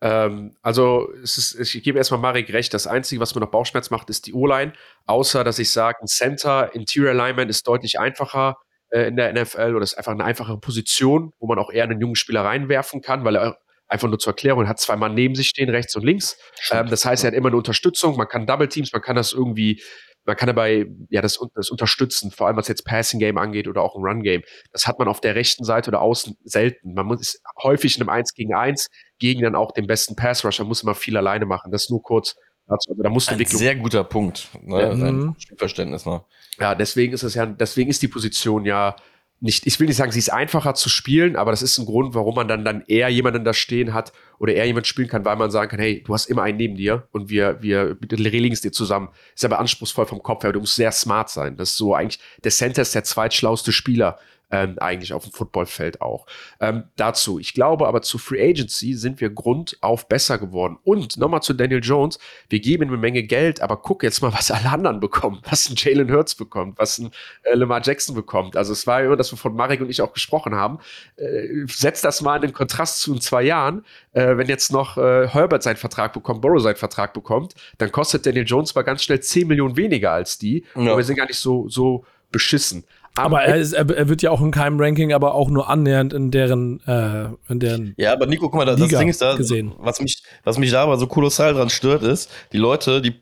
[0.01, 2.75] Ähm, also ist, ich gebe erstmal Marek recht.
[2.75, 4.75] Das Einzige, was mir noch Bauchschmerz macht, ist die O-Line.
[5.07, 8.57] Außer, dass ich sage, ein Center, Interior Alignment ist deutlich einfacher
[8.91, 12.01] äh, in der NFL oder ist einfach eine einfache Position, wo man auch eher einen
[12.01, 15.49] jungen Spieler reinwerfen kann, weil er einfach nur zur Erklärung hat zwei Mann neben sich
[15.49, 16.37] stehen, rechts und links.
[16.71, 18.17] Ähm, das heißt, er hat immer eine Unterstützung.
[18.17, 19.83] Man kann Double Teams, man kann das irgendwie
[20.25, 23.83] man kann dabei ja das, das unterstützen, vor allem was jetzt Passing Game angeht oder
[23.83, 24.43] auch ein Run Game.
[24.73, 26.95] Das hat man auf der rechten Seite oder außen selten.
[26.95, 30.65] Man muss häufig in einem 1 gegen 1 gegen dann auch den besten Pass Rusher
[30.65, 31.71] muss immer viel alleine machen.
[31.71, 34.49] Das nur kurz also da muss Ein sehr guter Punkt.
[34.63, 34.81] Ne?
[34.81, 34.95] Ja.
[34.95, 35.37] Mhm.
[35.57, 36.25] Verständnis mal.
[36.59, 38.97] Ja, deswegen ist es ja, deswegen ist die Position ja
[39.41, 42.15] nicht, ich will nicht sagen, sie ist einfacher zu spielen, aber das ist ein Grund,
[42.15, 45.37] warum man dann, dann eher jemanden da stehen hat oder eher jemand spielen kann, weil
[45.37, 48.61] man sagen kann, hey, du hast immer einen neben dir und wir, wir regeln es
[48.61, 49.09] dir zusammen.
[49.35, 51.57] Ist aber anspruchsvoll vom Kopf her, du musst sehr smart sein.
[51.57, 54.19] Das ist so eigentlich, der Center ist der zweitschlauste Spieler
[54.55, 56.27] ähm, eigentlich auf dem Footballfeld auch.
[56.61, 60.79] Ähm, dazu, ich glaube aber zu Free Agency sind wir grundauf besser geworden.
[60.85, 62.19] Und nochmal zu Daniel Jones,
[62.49, 65.69] wir geben ihm eine Menge Geld, aber guck jetzt mal, was alle anderen bekommen, was
[65.69, 67.11] ein Jalen Hurts bekommt, was ein
[67.43, 68.57] äh, Lamar Jackson bekommt.
[68.57, 70.79] Also es war immer, dass wir von Marek und ich auch gesprochen haben.
[71.17, 73.85] Äh, setzt das mal in den Kontrast zu in zwei Jahren.
[74.13, 78.27] Äh, wenn jetzt noch äh, Herbert seinen Vertrag bekommt, Borrow seinen Vertrag bekommt, dann kostet
[78.27, 80.65] Daniel Jones mal ganz schnell 10 Millionen weniger als die.
[80.75, 80.83] Ja.
[80.83, 82.85] Aber wir sind gar nicht so, so beschissen.
[83.17, 86.13] Aber er, ist, er, er, wird ja auch in keinem Ranking, aber auch nur annähernd
[86.13, 87.95] in deren, äh, in deren.
[87.97, 89.73] Ja, aber Nico, guck mal, das Liga Ding ist da, gesehen.
[89.79, 93.15] was mich, was mich da aber so kolossal dran stört, ist, die Leute, die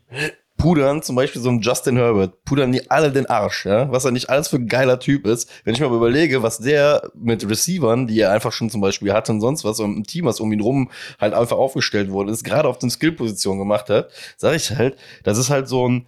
[0.57, 4.11] pudern zum Beispiel so einen Justin Herbert, pudern die alle den Arsch, ja, was er
[4.11, 5.49] nicht alles für ein geiler Typ ist.
[5.63, 9.31] Wenn ich mal überlege, was der mit Receivern, die er einfach schon zum Beispiel hatte
[9.31, 10.89] und sonst was, und ein Team, was um ihn rum
[11.19, 15.37] halt einfach aufgestellt wurde, ist, gerade auf den Skill-Positionen gemacht hat, sage ich halt, das
[15.37, 16.07] ist halt so ein,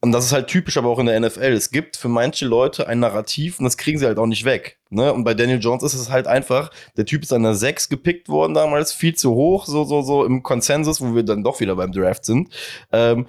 [0.00, 1.52] und das ist halt typisch aber auch in der NFL.
[1.52, 4.78] Es gibt für manche Leute ein Narrativ und das kriegen sie halt auch nicht weg.
[4.88, 5.12] Ne?
[5.12, 8.28] Und bei Daniel Jones ist es halt einfach, der Typ ist an der 6 gepickt
[8.28, 11.76] worden damals, viel zu hoch, so, so, so im Konsensus, wo wir dann doch wieder
[11.76, 12.50] beim Draft sind.
[12.92, 13.26] Ähm,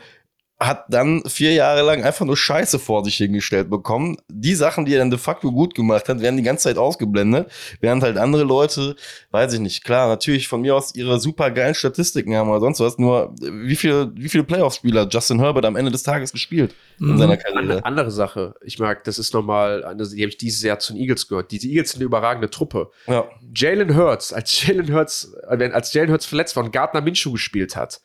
[0.61, 4.17] hat dann vier Jahre lang einfach nur Scheiße vor sich hingestellt bekommen.
[4.29, 7.51] Die Sachen, die er dann de facto gut gemacht hat, werden die ganze Zeit ausgeblendet,
[7.79, 8.95] während halt andere Leute,
[9.31, 12.79] weiß ich nicht, klar, natürlich von mir aus ihre super geilen Statistiken haben oder sonst
[12.79, 17.11] was, nur wie viele, wie viele Playoff-Spieler Justin Herbert am Ende des Tages gespielt mhm.
[17.11, 17.83] in seiner Karriere.
[17.83, 21.01] Andere Sache, ich mag, das ist nochmal, eine, die habe ich dieses Jahr zu den
[21.01, 21.51] Eagles gehört.
[21.51, 22.91] Diese Eagles sind eine überragende Truppe.
[23.07, 23.27] Ja.
[23.55, 27.99] Jalen Hurts, als Jalen Hurts, als Jalen Hurts verletzt war und Gardner Minshew gespielt hat,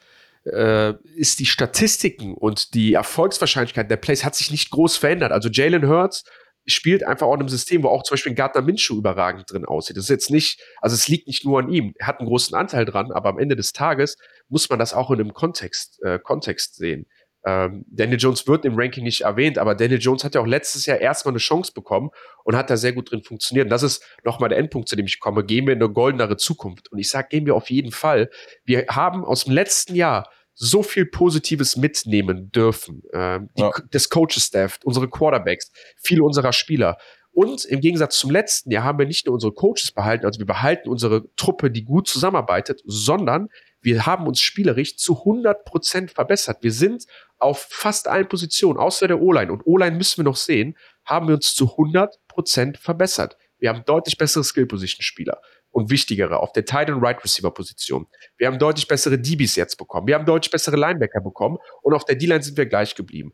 [0.47, 5.33] äh, ist die Statistiken und die Erfolgswahrscheinlichkeit der Plays hat sich nicht groß verändert.
[5.33, 6.25] Also Jalen Hurts
[6.67, 9.97] spielt einfach auch in einem System, wo auch zum Beispiel Gardner Minshew überragend drin aussieht.
[9.97, 11.95] Das ist jetzt nicht, also es liegt nicht nur an ihm.
[11.99, 14.17] Er hat einen großen Anteil dran, aber am Ende des Tages
[14.49, 17.07] muss man das auch in einem Kontext, äh, Kontext sehen.
[17.49, 20.85] Ähm, Daniel Jones wird im Ranking nicht erwähnt, aber Daniel Jones hat ja auch letztes
[20.85, 22.11] Jahr erstmal eine Chance bekommen
[22.43, 23.67] und hat da sehr gut drin funktioniert.
[23.67, 25.45] Und das ist nochmal der Endpunkt, zu dem ich komme.
[25.45, 26.91] Gehen wir in eine goldenere Zukunft.
[26.91, 28.31] Und ich sage, gehen wir auf jeden Fall.
[28.65, 33.03] Wir haben aus dem letzten Jahr so viel Positives mitnehmen dürfen.
[33.13, 33.71] Ähm, die, ja.
[33.93, 36.99] Das Coaches-Staff, unsere Quarterbacks, viele unserer Spieler.
[37.31, 40.47] Und im Gegensatz zum letzten Jahr haben wir nicht nur unsere Coaches behalten, also wir
[40.47, 43.51] behalten unsere Truppe, die gut zusammenarbeitet, sondern
[43.83, 46.63] wir haben uns spielerisch zu 100 Prozent verbessert.
[46.63, 47.05] Wir sind
[47.39, 51.35] auf fast allen Positionen, außer der O-Line, und O-Line müssen wir noch sehen, haben wir
[51.35, 53.37] uns zu 100 Prozent verbessert.
[53.59, 58.07] Wir haben deutlich bessere Skill-Position-Spieler und wichtigere auf der Tight and Right Receiver Position.
[58.39, 60.07] Wir haben deutlich bessere DBs jetzt bekommen.
[60.07, 63.33] Wir haben deutlich bessere Linebacker bekommen und auf der D-Line sind wir gleich geblieben.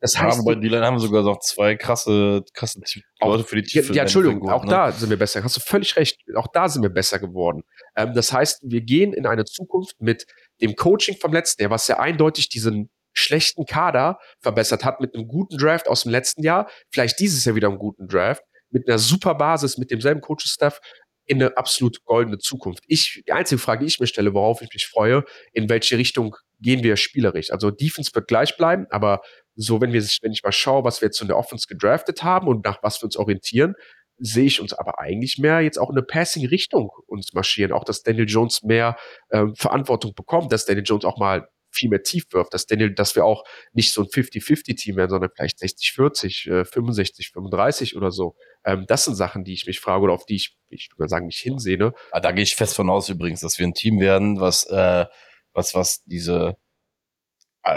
[0.00, 2.80] Das heißt, ja, bei D-Line haben wir sogar noch zwei krasse, krasse
[3.22, 3.88] Leute für die Tiefe.
[3.88, 4.70] Ja, ja Entschuldigung, auch ne?
[4.70, 5.42] da sind wir besser.
[5.42, 6.20] Hast du völlig recht.
[6.36, 7.62] Auch da sind wir besser geworden.
[7.96, 10.26] Ähm, das heißt, wir gehen in eine Zukunft mit
[10.60, 15.28] dem Coaching vom letzten Jahr, was ja eindeutig diesen schlechten Kader verbessert hat mit einem
[15.28, 18.98] guten Draft aus dem letzten Jahr, vielleicht dieses Jahr wieder einen guten Draft, mit einer
[18.98, 20.80] super Basis, mit demselben Coaching-Staff
[21.26, 22.84] in eine absolut goldene Zukunft.
[22.86, 26.36] Ich, die einzige Frage, die ich mir stelle, worauf ich mich freue, in welche Richtung
[26.60, 27.50] gehen wir spielerisch?
[27.50, 29.22] Also Defense wird gleich bleiben, aber
[29.56, 32.48] so, wenn wir, wenn ich mal schaue, was wir jetzt in der Offense gedraftet haben
[32.48, 33.74] und nach was wir uns orientieren,
[34.18, 37.72] sehe ich uns aber eigentlich mehr jetzt auch in eine Passing-Richtung uns marschieren.
[37.72, 38.96] Auch, dass Daniel Jones mehr
[39.30, 43.16] ähm, Verantwortung bekommt, dass Daniel Jones auch mal viel mehr tief wirft, dass Daniel, dass
[43.16, 48.36] wir auch nicht so ein 50-50-Team werden, sondern vielleicht 60-40, äh, 65-35 oder so.
[48.64, 51.26] Ähm, das sind Sachen, die ich mich frage oder auf die ich, ich würde sagen,
[51.26, 51.92] mich hinsehne.
[52.12, 55.06] Ah, da gehe ich fest von aus übrigens, dass wir ein Team werden, was, äh,
[55.52, 56.56] was, was diese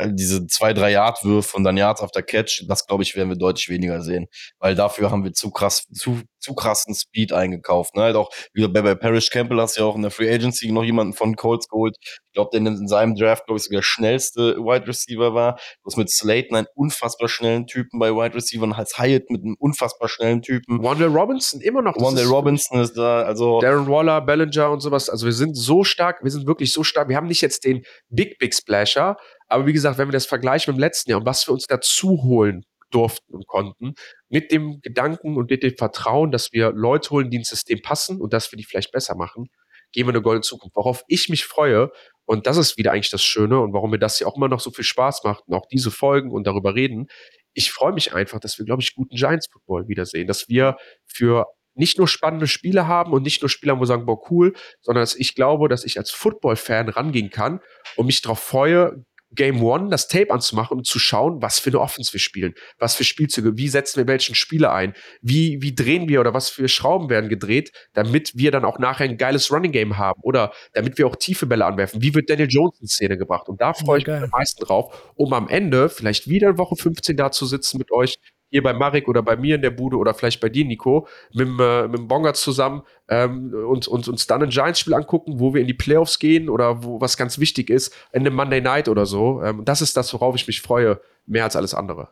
[0.07, 3.69] diese zwei, drei Yard-Würfe und dann Yards after Catch, das glaube ich, werden wir deutlich
[3.69, 4.27] weniger sehen.
[4.59, 7.95] Weil dafür haben wir zu krass, zu, zu krassen Speed eingekauft.
[7.95, 8.03] Ne?
[8.03, 10.71] Halt auch, wie bei, bei Parrish Campbell hast du ja auch in der Free Agency
[10.71, 11.95] noch jemanden von Colts geholt.
[12.01, 15.55] Ich glaube, der in seinem Draft, glaube ich, sogar der schnellste Wide Receiver war.
[15.55, 19.41] Du hast mit Slayton einen unfassbar schnellen Typen bei Wide Receiver und als Hyatt mit
[19.43, 20.81] einem unfassbar schnellen Typen.
[20.81, 21.95] Wandale Robinson immer noch.
[21.97, 23.59] Wandale Robinson ist da, also.
[23.59, 25.09] Darren Waller, Bellinger und sowas.
[25.09, 27.09] Also wir sind so stark, wir sind wirklich so stark.
[27.09, 29.17] Wir haben nicht jetzt den Big, Big Splasher,
[29.47, 31.65] aber wie gesagt, wenn wir das vergleichen mit dem letzten Jahr und was wir uns
[31.67, 33.93] dazu holen durften und konnten,
[34.29, 38.21] mit dem Gedanken und mit dem Vertrauen, dass wir Leute holen, die ins System passen
[38.21, 39.49] und dass wir die vielleicht besser machen,
[39.91, 40.75] gehen wir eine goldene Zukunft.
[40.75, 41.91] Worauf ich mich freue,
[42.25, 44.59] und das ist wieder eigentlich das Schöne und warum mir das hier auch immer noch
[44.59, 47.07] so viel Spaß macht und auch diese Folgen und darüber reden.
[47.53, 51.47] Ich freue mich einfach, dass wir, glaube ich, guten Giants Football wiedersehen, dass wir für
[51.73, 55.15] nicht nur spannende Spiele haben und nicht nur Spieler, wo sagen, boah, cool, sondern dass
[55.15, 57.61] ich glaube, dass ich als Football-Fan rangehen kann
[57.95, 61.79] und mich darauf freue, Game One das Tape anzumachen und zu schauen, was für eine
[61.79, 66.07] Offense wir spielen, was für Spielzüge, wie setzen wir welchen Spieler ein, wie, wie drehen
[66.07, 69.71] wir oder was für Schrauben werden gedreht, damit wir dann auch nachher ein geiles Running
[69.71, 72.01] Game haben oder damit wir auch tiefe Bälle anwerfen.
[72.01, 73.49] Wie wird Daniel Jones in Szene gebracht?
[73.49, 76.75] Und da freue ich mich am meisten drauf, um am Ende vielleicht wieder in Woche
[76.75, 78.17] 15 da zu sitzen mit euch,
[78.49, 81.47] hier bei Marek oder bei mir in der Bude oder vielleicht bei dir, Nico, mit,
[81.59, 85.61] äh, mit dem Bonga zusammen ähm, und, und uns dann ein Giants-Spiel angucken, wo wir
[85.61, 89.05] in die Playoffs gehen oder wo was ganz wichtig ist, in einem Monday Night oder
[89.05, 89.41] so.
[89.43, 92.09] Ähm, das ist das, worauf ich mich freue, mehr als alles andere.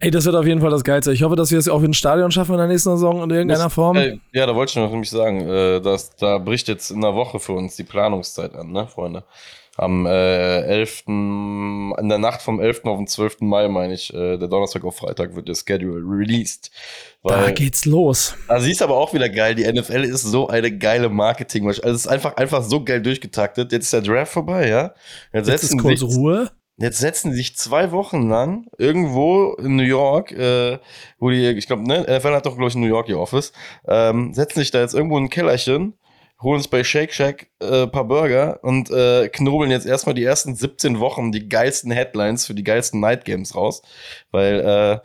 [0.00, 1.12] Ey, das wird auf jeden Fall das Geilste.
[1.12, 3.30] Ich hoffe, dass wir es auch in ein Stadion schaffen in der nächsten Saison in
[3.30, 3.96] irgendeiner das, Form.
[3.96, 7.16] Ey, ja, da wollte ich noch nämlich sagen, äh, dass, da bricht jetzt in einer
[7.16, 9.24] Woche für uns die Planungszeit an, ne, Freunde?
[9.78, 11.04] Am äh, 11.
[11.06, 12.84] in der Nacht vom 11.
[12.84, 13.42] auf den 12.
[13.42, 16.72] Mai, meine ich, äh, der Donnerstag auf Freitag wird der Schedule released.
[17.22, 18.34] Da geht's los.
[18.48, 21.66] Da siehst du aber auch wieder geil, die NFL ist so eine geile Marketing.
[21.68, 23.70] Also es ist einfach, einfach so geil durchgetaktet.
[23.70, 24.94] Jetzt ist der Draft vorbei, ja?
[25.32, 26.50] Jetzt, Jetzt ist kurz sich, Ruhe.
[26.76, 30.78] Jetzt setzen sich zwei Wochen lang irgendwo in New York, äh,
[31.20, 33.52] wo die, ich glaube, ne, NFL hat doch, glaube ich, in New York ihr Office,
[33.86, 35.94] ähm, setzen sich da jetzt irgendwo in ein Kellerchen
[36.40, 40.54] holen uns bei Shake Shack äh, paar Burger und äh, knobeln jetzt erstmal die ersten
[40.54, 43.82] 17 Wochen die geilsten Headlines für die geilsten Night Games raus.
[44.30, 44.98] Weil äh,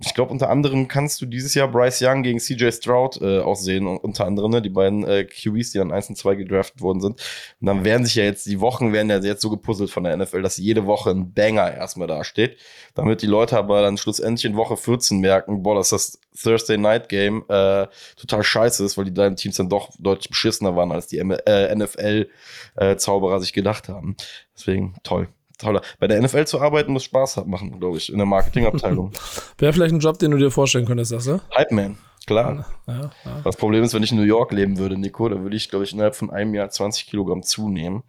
[0.00, 3.56] ich glaube, unter anderem kannst du dieses Jahr Bryce Young gegen CJ Stroud äh, auch
[3.56, 7.00] sehen, unter anderem, ne, die beiden äh, QBs, die dann 1 und 2 gedraftet worden
[7.00, 7.20] sind.
[7.60, 10.16] Und dann werden sich ja jetzt, die Wochen werden ja jetzt so gepuzzelt von der
[10.16, 12.58] NFL, dass jede Woche ein Banger erstmal dasteht,
[12.94, 17.08] damit die Leute aber dann schlussendlich in Woche 14 merken, boah, dass das Thursday Night
[17.08, 21.08] Game äh, total scheiße ist, weil die beiden Teams dann doch deutlich beschissener waren, als
[21.08, 24.16] die äh, NFL-Zauberer äh, sich gedacht haben.
[24.54, 25.28] Deswegen toll
[25.62, 25.82] toller.
[25.98, 29.12] Bei der NFL zu arbeiten muss Spaß machen, glaube ich, in der Marketingabteilung.
[29.58, 31.40] Wäre vielleicht ein Job, den du dir vorstellen könntest, das, ne?
[31.56, 31.98] Hype Man.
[32.26, 32.66] Klar.
[32.86, 33.40] Ja, ja.
[33.42, 35.84] Das Problem ist, wenn ich in New York leben würde, Nico, dann würde ich, glaube
[35.84, 38.04] ich, innerhalb von einem Jahr 20 Kilogramm zunehmen.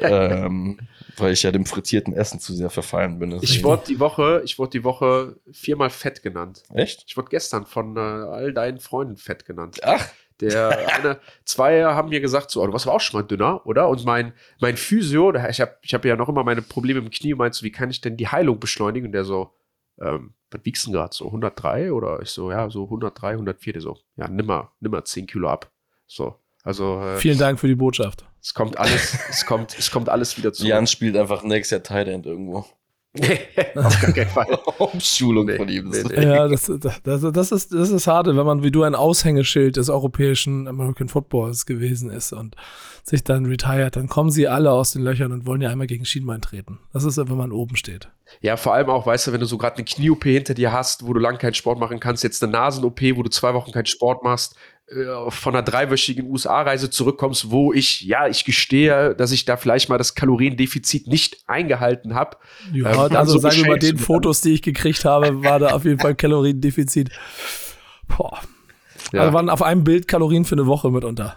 [0.00, 0.44] Ja.
[0.46, 0.78] ähm,
[1.16, 3.36] weil ich ja dem frittierten Essen zu sehr verfallen bin.
[3.42, 6.62] Ich wurde die Woche, ich wurde die Woche viermal fett genannt.
[6.72, 7.04] Echt?
[7.06, 9.80] Ich wurde gestern von äh, all deinen Freunden fett genannt.
[9.82, 10.08] Ach.
[10.40, 13.66] Der eine, zwei haben mir gesagt, so, oh, du warst aber auch schon mal dünner,
[13.66, 13.88] oder?
[13.88, 17.34] Und mein, mein Physio, ich habe ich hab ja noch immer meine Probleme im Knie,
[17.34, 19.06] meinst du, wie kann ich denn die Heilung beschleunigen?
[19.06, 19.54] Und der so,
[20.00, 21.26] ähm, was wiegst du denn gerade so?
[21.26, 21.92] 103?
[21.92, 23.72] Oder ich so, ja, so 103, 104.
[23.74, 25.70] Der so, ja, nimmer, nimmer 10 Kilo ab.
[26.06, 27.00] So, also.
[27.00, 28.24] Äh, Vielen Dank für die Botschaft.
[28.40, 30.66] Es kommt alles, es kommt, es kommt alles wieder zu.
[30.66, 32.66] Jan spielt einfach nächstes Jahr Tight End irgendwo.
[33.14, 33.40] Nee,
[33.74, 34.46] auf gar keinen Fall.
[34.78, 35.90] Umschulung Nee, von ihm.
[35.90, 36.24] nee.
[36.24, 39.90] Ja, das, das, das, ist, das ist hart, wenn man wie du ein Aushängeschild des
[39.90, 42.56] europäischen American Footballs gewesen ist und
[43.04, 46.06] sich dann retired, dann kommen sie alle aus den Löchern und wollen ja einmal gegen
[46.06, 46.78] Schienbein treten.
[46.94, 48.08] Das ist, wenn man oben steht.
[48.40, 51.06] Ja, vor allem auch, weißt du, wenn du so gerade eine Knie-OP hinter dir hast,
[51.06, 53.84] wo du lang keinen Sport machen kannst, jetzt eine Nasen-OP, wo du zwei Wochen keinen
[53.86, 54.56] Sport machst,
[55.28, 59.98] von einer dreiwöchigen USA-Reise zurückkommst, wo ich, ja, ich gestehe, dass ich da vielleicht mal
[59.98, 62.36] das Kaloriendefizit nicht eingehalten habe.
[62.72, 65.68] Ja, Ähm, also so sagen wir mal, den Fotos, die ich gekriegt habe, war da
[65.68, 67.10] auf jeden Fall Kaloriendefizit.
[68.08, 68.40] Boah.
[69.12, 69.22] Ja.
[69.22, 71.36] Also waren auf einem Bild Kalorien für eine Woche mitunter.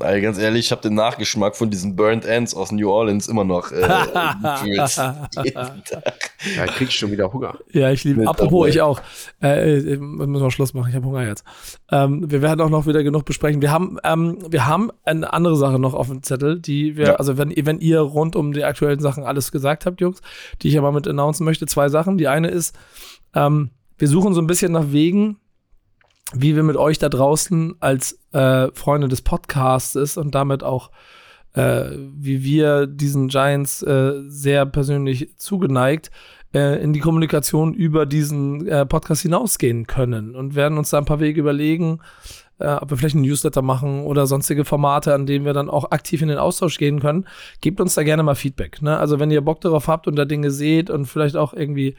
[0.00, 3.44] Ey, ganz ehrlich, ich habe den Nachgeschmack von diesen Burnt Ends aus New Orleans immer
[3.44, 4.96] noch äh, gefühlt.
[5.44, 6.30] Jeden Tag.
[6.56, 7.56] Ja, krieg ich schon wieder Hunger.
[7.72, 8.28] Ja, ich liebe.
[8.28, 8.68] Apropos, dabei.
[8.70, 9.00] ich auch.
[9.40, 10.88] Äh, äh, müssen wir Schluss machen.
[10.90, 11.44] Ich habe Hunger jetzt.
[11.90, 13.62] Ähm, wir werden auch noch wieder genug besprechen.
[13.62, 17.14] Wir haben, ähm, wir haben eine andere Sache noch auf dem Zettel, die wir, Ja.
[17.14, 20.20] also wenn, ihr- wenn ihr rund um die aktuellen Sachen alles gesagt habt, Jungs,
[20.62, 22.18] die ich aber mit announcen möchte, zwei Sachen.
[22.18, 22.76] Die eine ist,
[23.34, 25.38] ähm, wir suchen so ein bisschen nach Wegen,
[26.34, 30.90] wie wir mit euch da draußen als äh, Freunde des Podcasts und damit auch
[31.52, 36.10] äh, wie wir diesen Giants äh, sehr persönlich zugeneigt
[36.54, 41.04] äh, in die Kommunikation über diesen äh, Podcast hinausgehen können und werden uns da ein
[41.04, 42.00] paar Wege überlegen,
[42.58, 45.90] äh, ob wir vielleicht einen Newsletter machen oder sonstige Formate, an denen wir dann auch
[45.90, 47.26] aktiv in den Austausch gehen können.
[47.60, 48.82] Gebt uns da gerne mal Feedback.
[48.82, 48.98] Ne?
[48.98, 51.96] Also wenn ihr Bock darauf habt und da Dinge seht und vielleicht auch irgendwie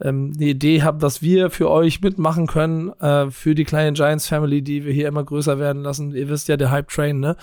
[0.00, 4.28] ähm, eine Idee habt, was wir für euch mitmachen können, äh, für die kleine Giants
[4.28, 6.14] Family, die wir hier immer größer werden lassen.
[6.14, 7.36] Ihr wisst ja, der Hype Train, ne?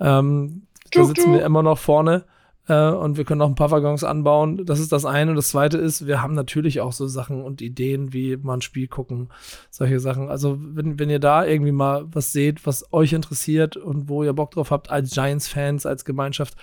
[0.00, 2.24] Ähm, da sitzen wir immer noch vorne
[2.66, 4.64] äh, und wir können noch ein paar Waggons anbauen.
[4.64, 5.30] Das ist das eine.
[5.30, 8.62] Und das zweite ist, wir haben natürlich auch so Sachen und Ideen, wie mal ein
[8.62, 9.28] Spiel gucken,
[9.70, 10.28] solche Sachen.
[10.28, 14.32] Also, wenn, wenn ihr da irgendwie mal was seht, was euch interessiert und wo ihr
[14.32, 16.54] Bock drauf habt, als Giants-Fans, als Gemeinschaft,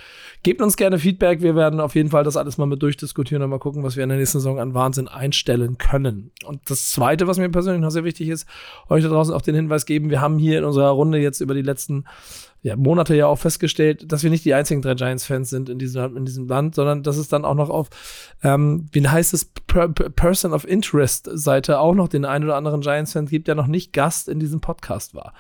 [0.44, 1.42] gebt uns gerne Feedback.
[1.42, 4.04] Wir werden auf jeden Fall das alles mal mit durchdiskutieren und mal gucken, was wir
[4.04, 6.32] in der nächsten Saison an Wahnsinn einstellen können.
[6.46, 8.48] Und das zweite, was mir persönlich noch sehr wichtig ist,
[8.90, 11.54] euch da draußen auch den Hinweis geben, wir haben hier in unserer Runde jetzt über
[11.54, 12.06] die letzten
[12.64, 16.16] ja, Monate ja auch festgestellt, dass wir nicht die einzigen drei Giants-Fans sind in diesem,
[16.16, 17.90] in diesem Land, sondern dass es dann auch noch auf,
[18.44, 22.82] ähm, wie heißt es, per, per Person of Interest-Seite auch noch den einen oder anderen
[22.82, 25.34] Giants-Fan gibt, der noch nicht Gast in diesem Podcast war.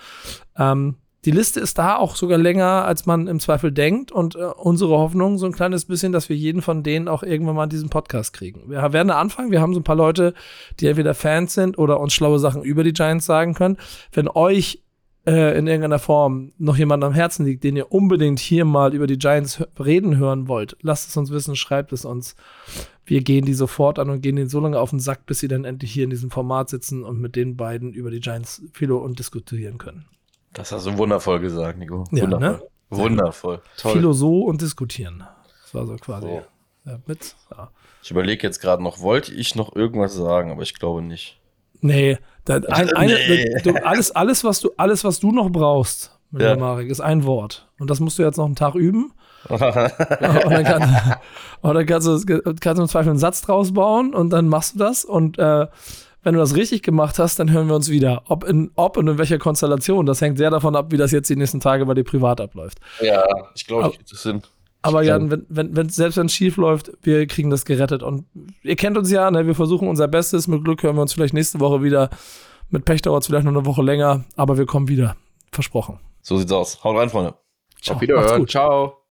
[0.57, 4.11] Ähm, die Liste ist da auch sogar länger, als man im Zweifel denkt.
[4.11, 7.55] Und äh, unsere Hoffnung so ein kleines bisschen, dass wir jeden von denen auch irgendwann
[7.55, 8.71] mal in diesen Podcast kriegen.
[8.71, 9.51] Wir werden da anfangen.
[9.51, 10.33] Wir haben so ein paar Leute,
[10.79, 13.77] die entweder Fans sind oder uns schlaue Sachen über die Giants sagen können.
[14.11, 14.81] Wenn euch
[15.25, 19.07] äh, in irgendeiner Form noch jemand am Herzen liegt, den ihr unbedingt hier mal über
[19.07, 22.35] die Giants reden hören wollt, lasst es uns wissen, schreibt es uns.
[23.05, 25.47] Wir gehen die sofort an und gehen denen so lange auf den Sack, bis sie
[25.47, 28.97] dann endlich hier in diesem Format sitzen und mit den beiden über die Giants philo
[28.97, 30.05] und diskutieren können.
[30.53, 32.05] Das hast du wundervoll gesagt, Nico.
[32.11, 32.49] Ja, Wundervoll.
[32.49, 32.61] ne?
[32.89, 33.61] Wundervoll.
[33.77, 33.93] Toll.
[33.93, 35.23] Philo so und diskutieren.
[35.63, 36.27] Das war so quasi.
[36.27, 36.41] So.
[36.85, 37.35] Ja, mit.
[37.51, 37.71] Ja.
[38.03, 41.39] Ich überlege jetzt gerade noch, wollte ich noch irgendwas sagen, aber ich glaube nicht.
[41.81, 43.61] Nee, da, ein, eine.
[43.63, 46.55] Du, alles, alles, was du, alles, was du noch brauchst, Ja.
[46.55, 47.67] Marek, ist ein Wort.
[47.79, 49.13] Und das musst du jetzt noch einen Tag üben.
[49.49, 51.15] und dann, kann,
[51.61, 54.75] und dann kannst, du, kannst du im Zweifel einen Satz draus bauen und dann machst
[54.75, 55.03] du das.
[55.03, 55.65] Und äh,
[56.23, 58.21] wenn du das richtig gemacht hast, dann hören wir uns wieder.
[58.27, 61.29] Ob in, ob und in welcher Konstellation, das hängt sehr davon ab, wie das jetzt
[61.29, 62.79] die nächsten Tage bei dir privat abläuft.
[63.01, 63.23] ja,
[63.55, 64.43] ich glaube, ich krieg das hin.
[64.83, 67.65] Aber Ich ja, glaub- wenn, wenn, wenn, selbst wenn es schief läuft, wir kriegen das
[67.65, 68.01] gerettet.
[68.03, 68.25] Und
[68.63, 69.45] ihr kennt uns ja, ne?
[69.45, 70.47] wir versuchen unser Bestes.
[70.47, 72.09] Mit Glück hören wir uns vielleicht nächste Woche wieder.
[72.69, 75.15] Mit Pech dauert es vielleicht noch eine Woche länger, aber wir kommen wieder.
[75.51, 75.99] Versprochen.
[76.21, 76.83] So sieht's aus.
[76.83, 77.35] Haut rein, Freunde.
[77.81, 77.95] Ciao.
[77.95, 78.39] Auf Macht's Wiederhören.
[78.39, 78.49] gut.
[78.51, 78.97] Ciao.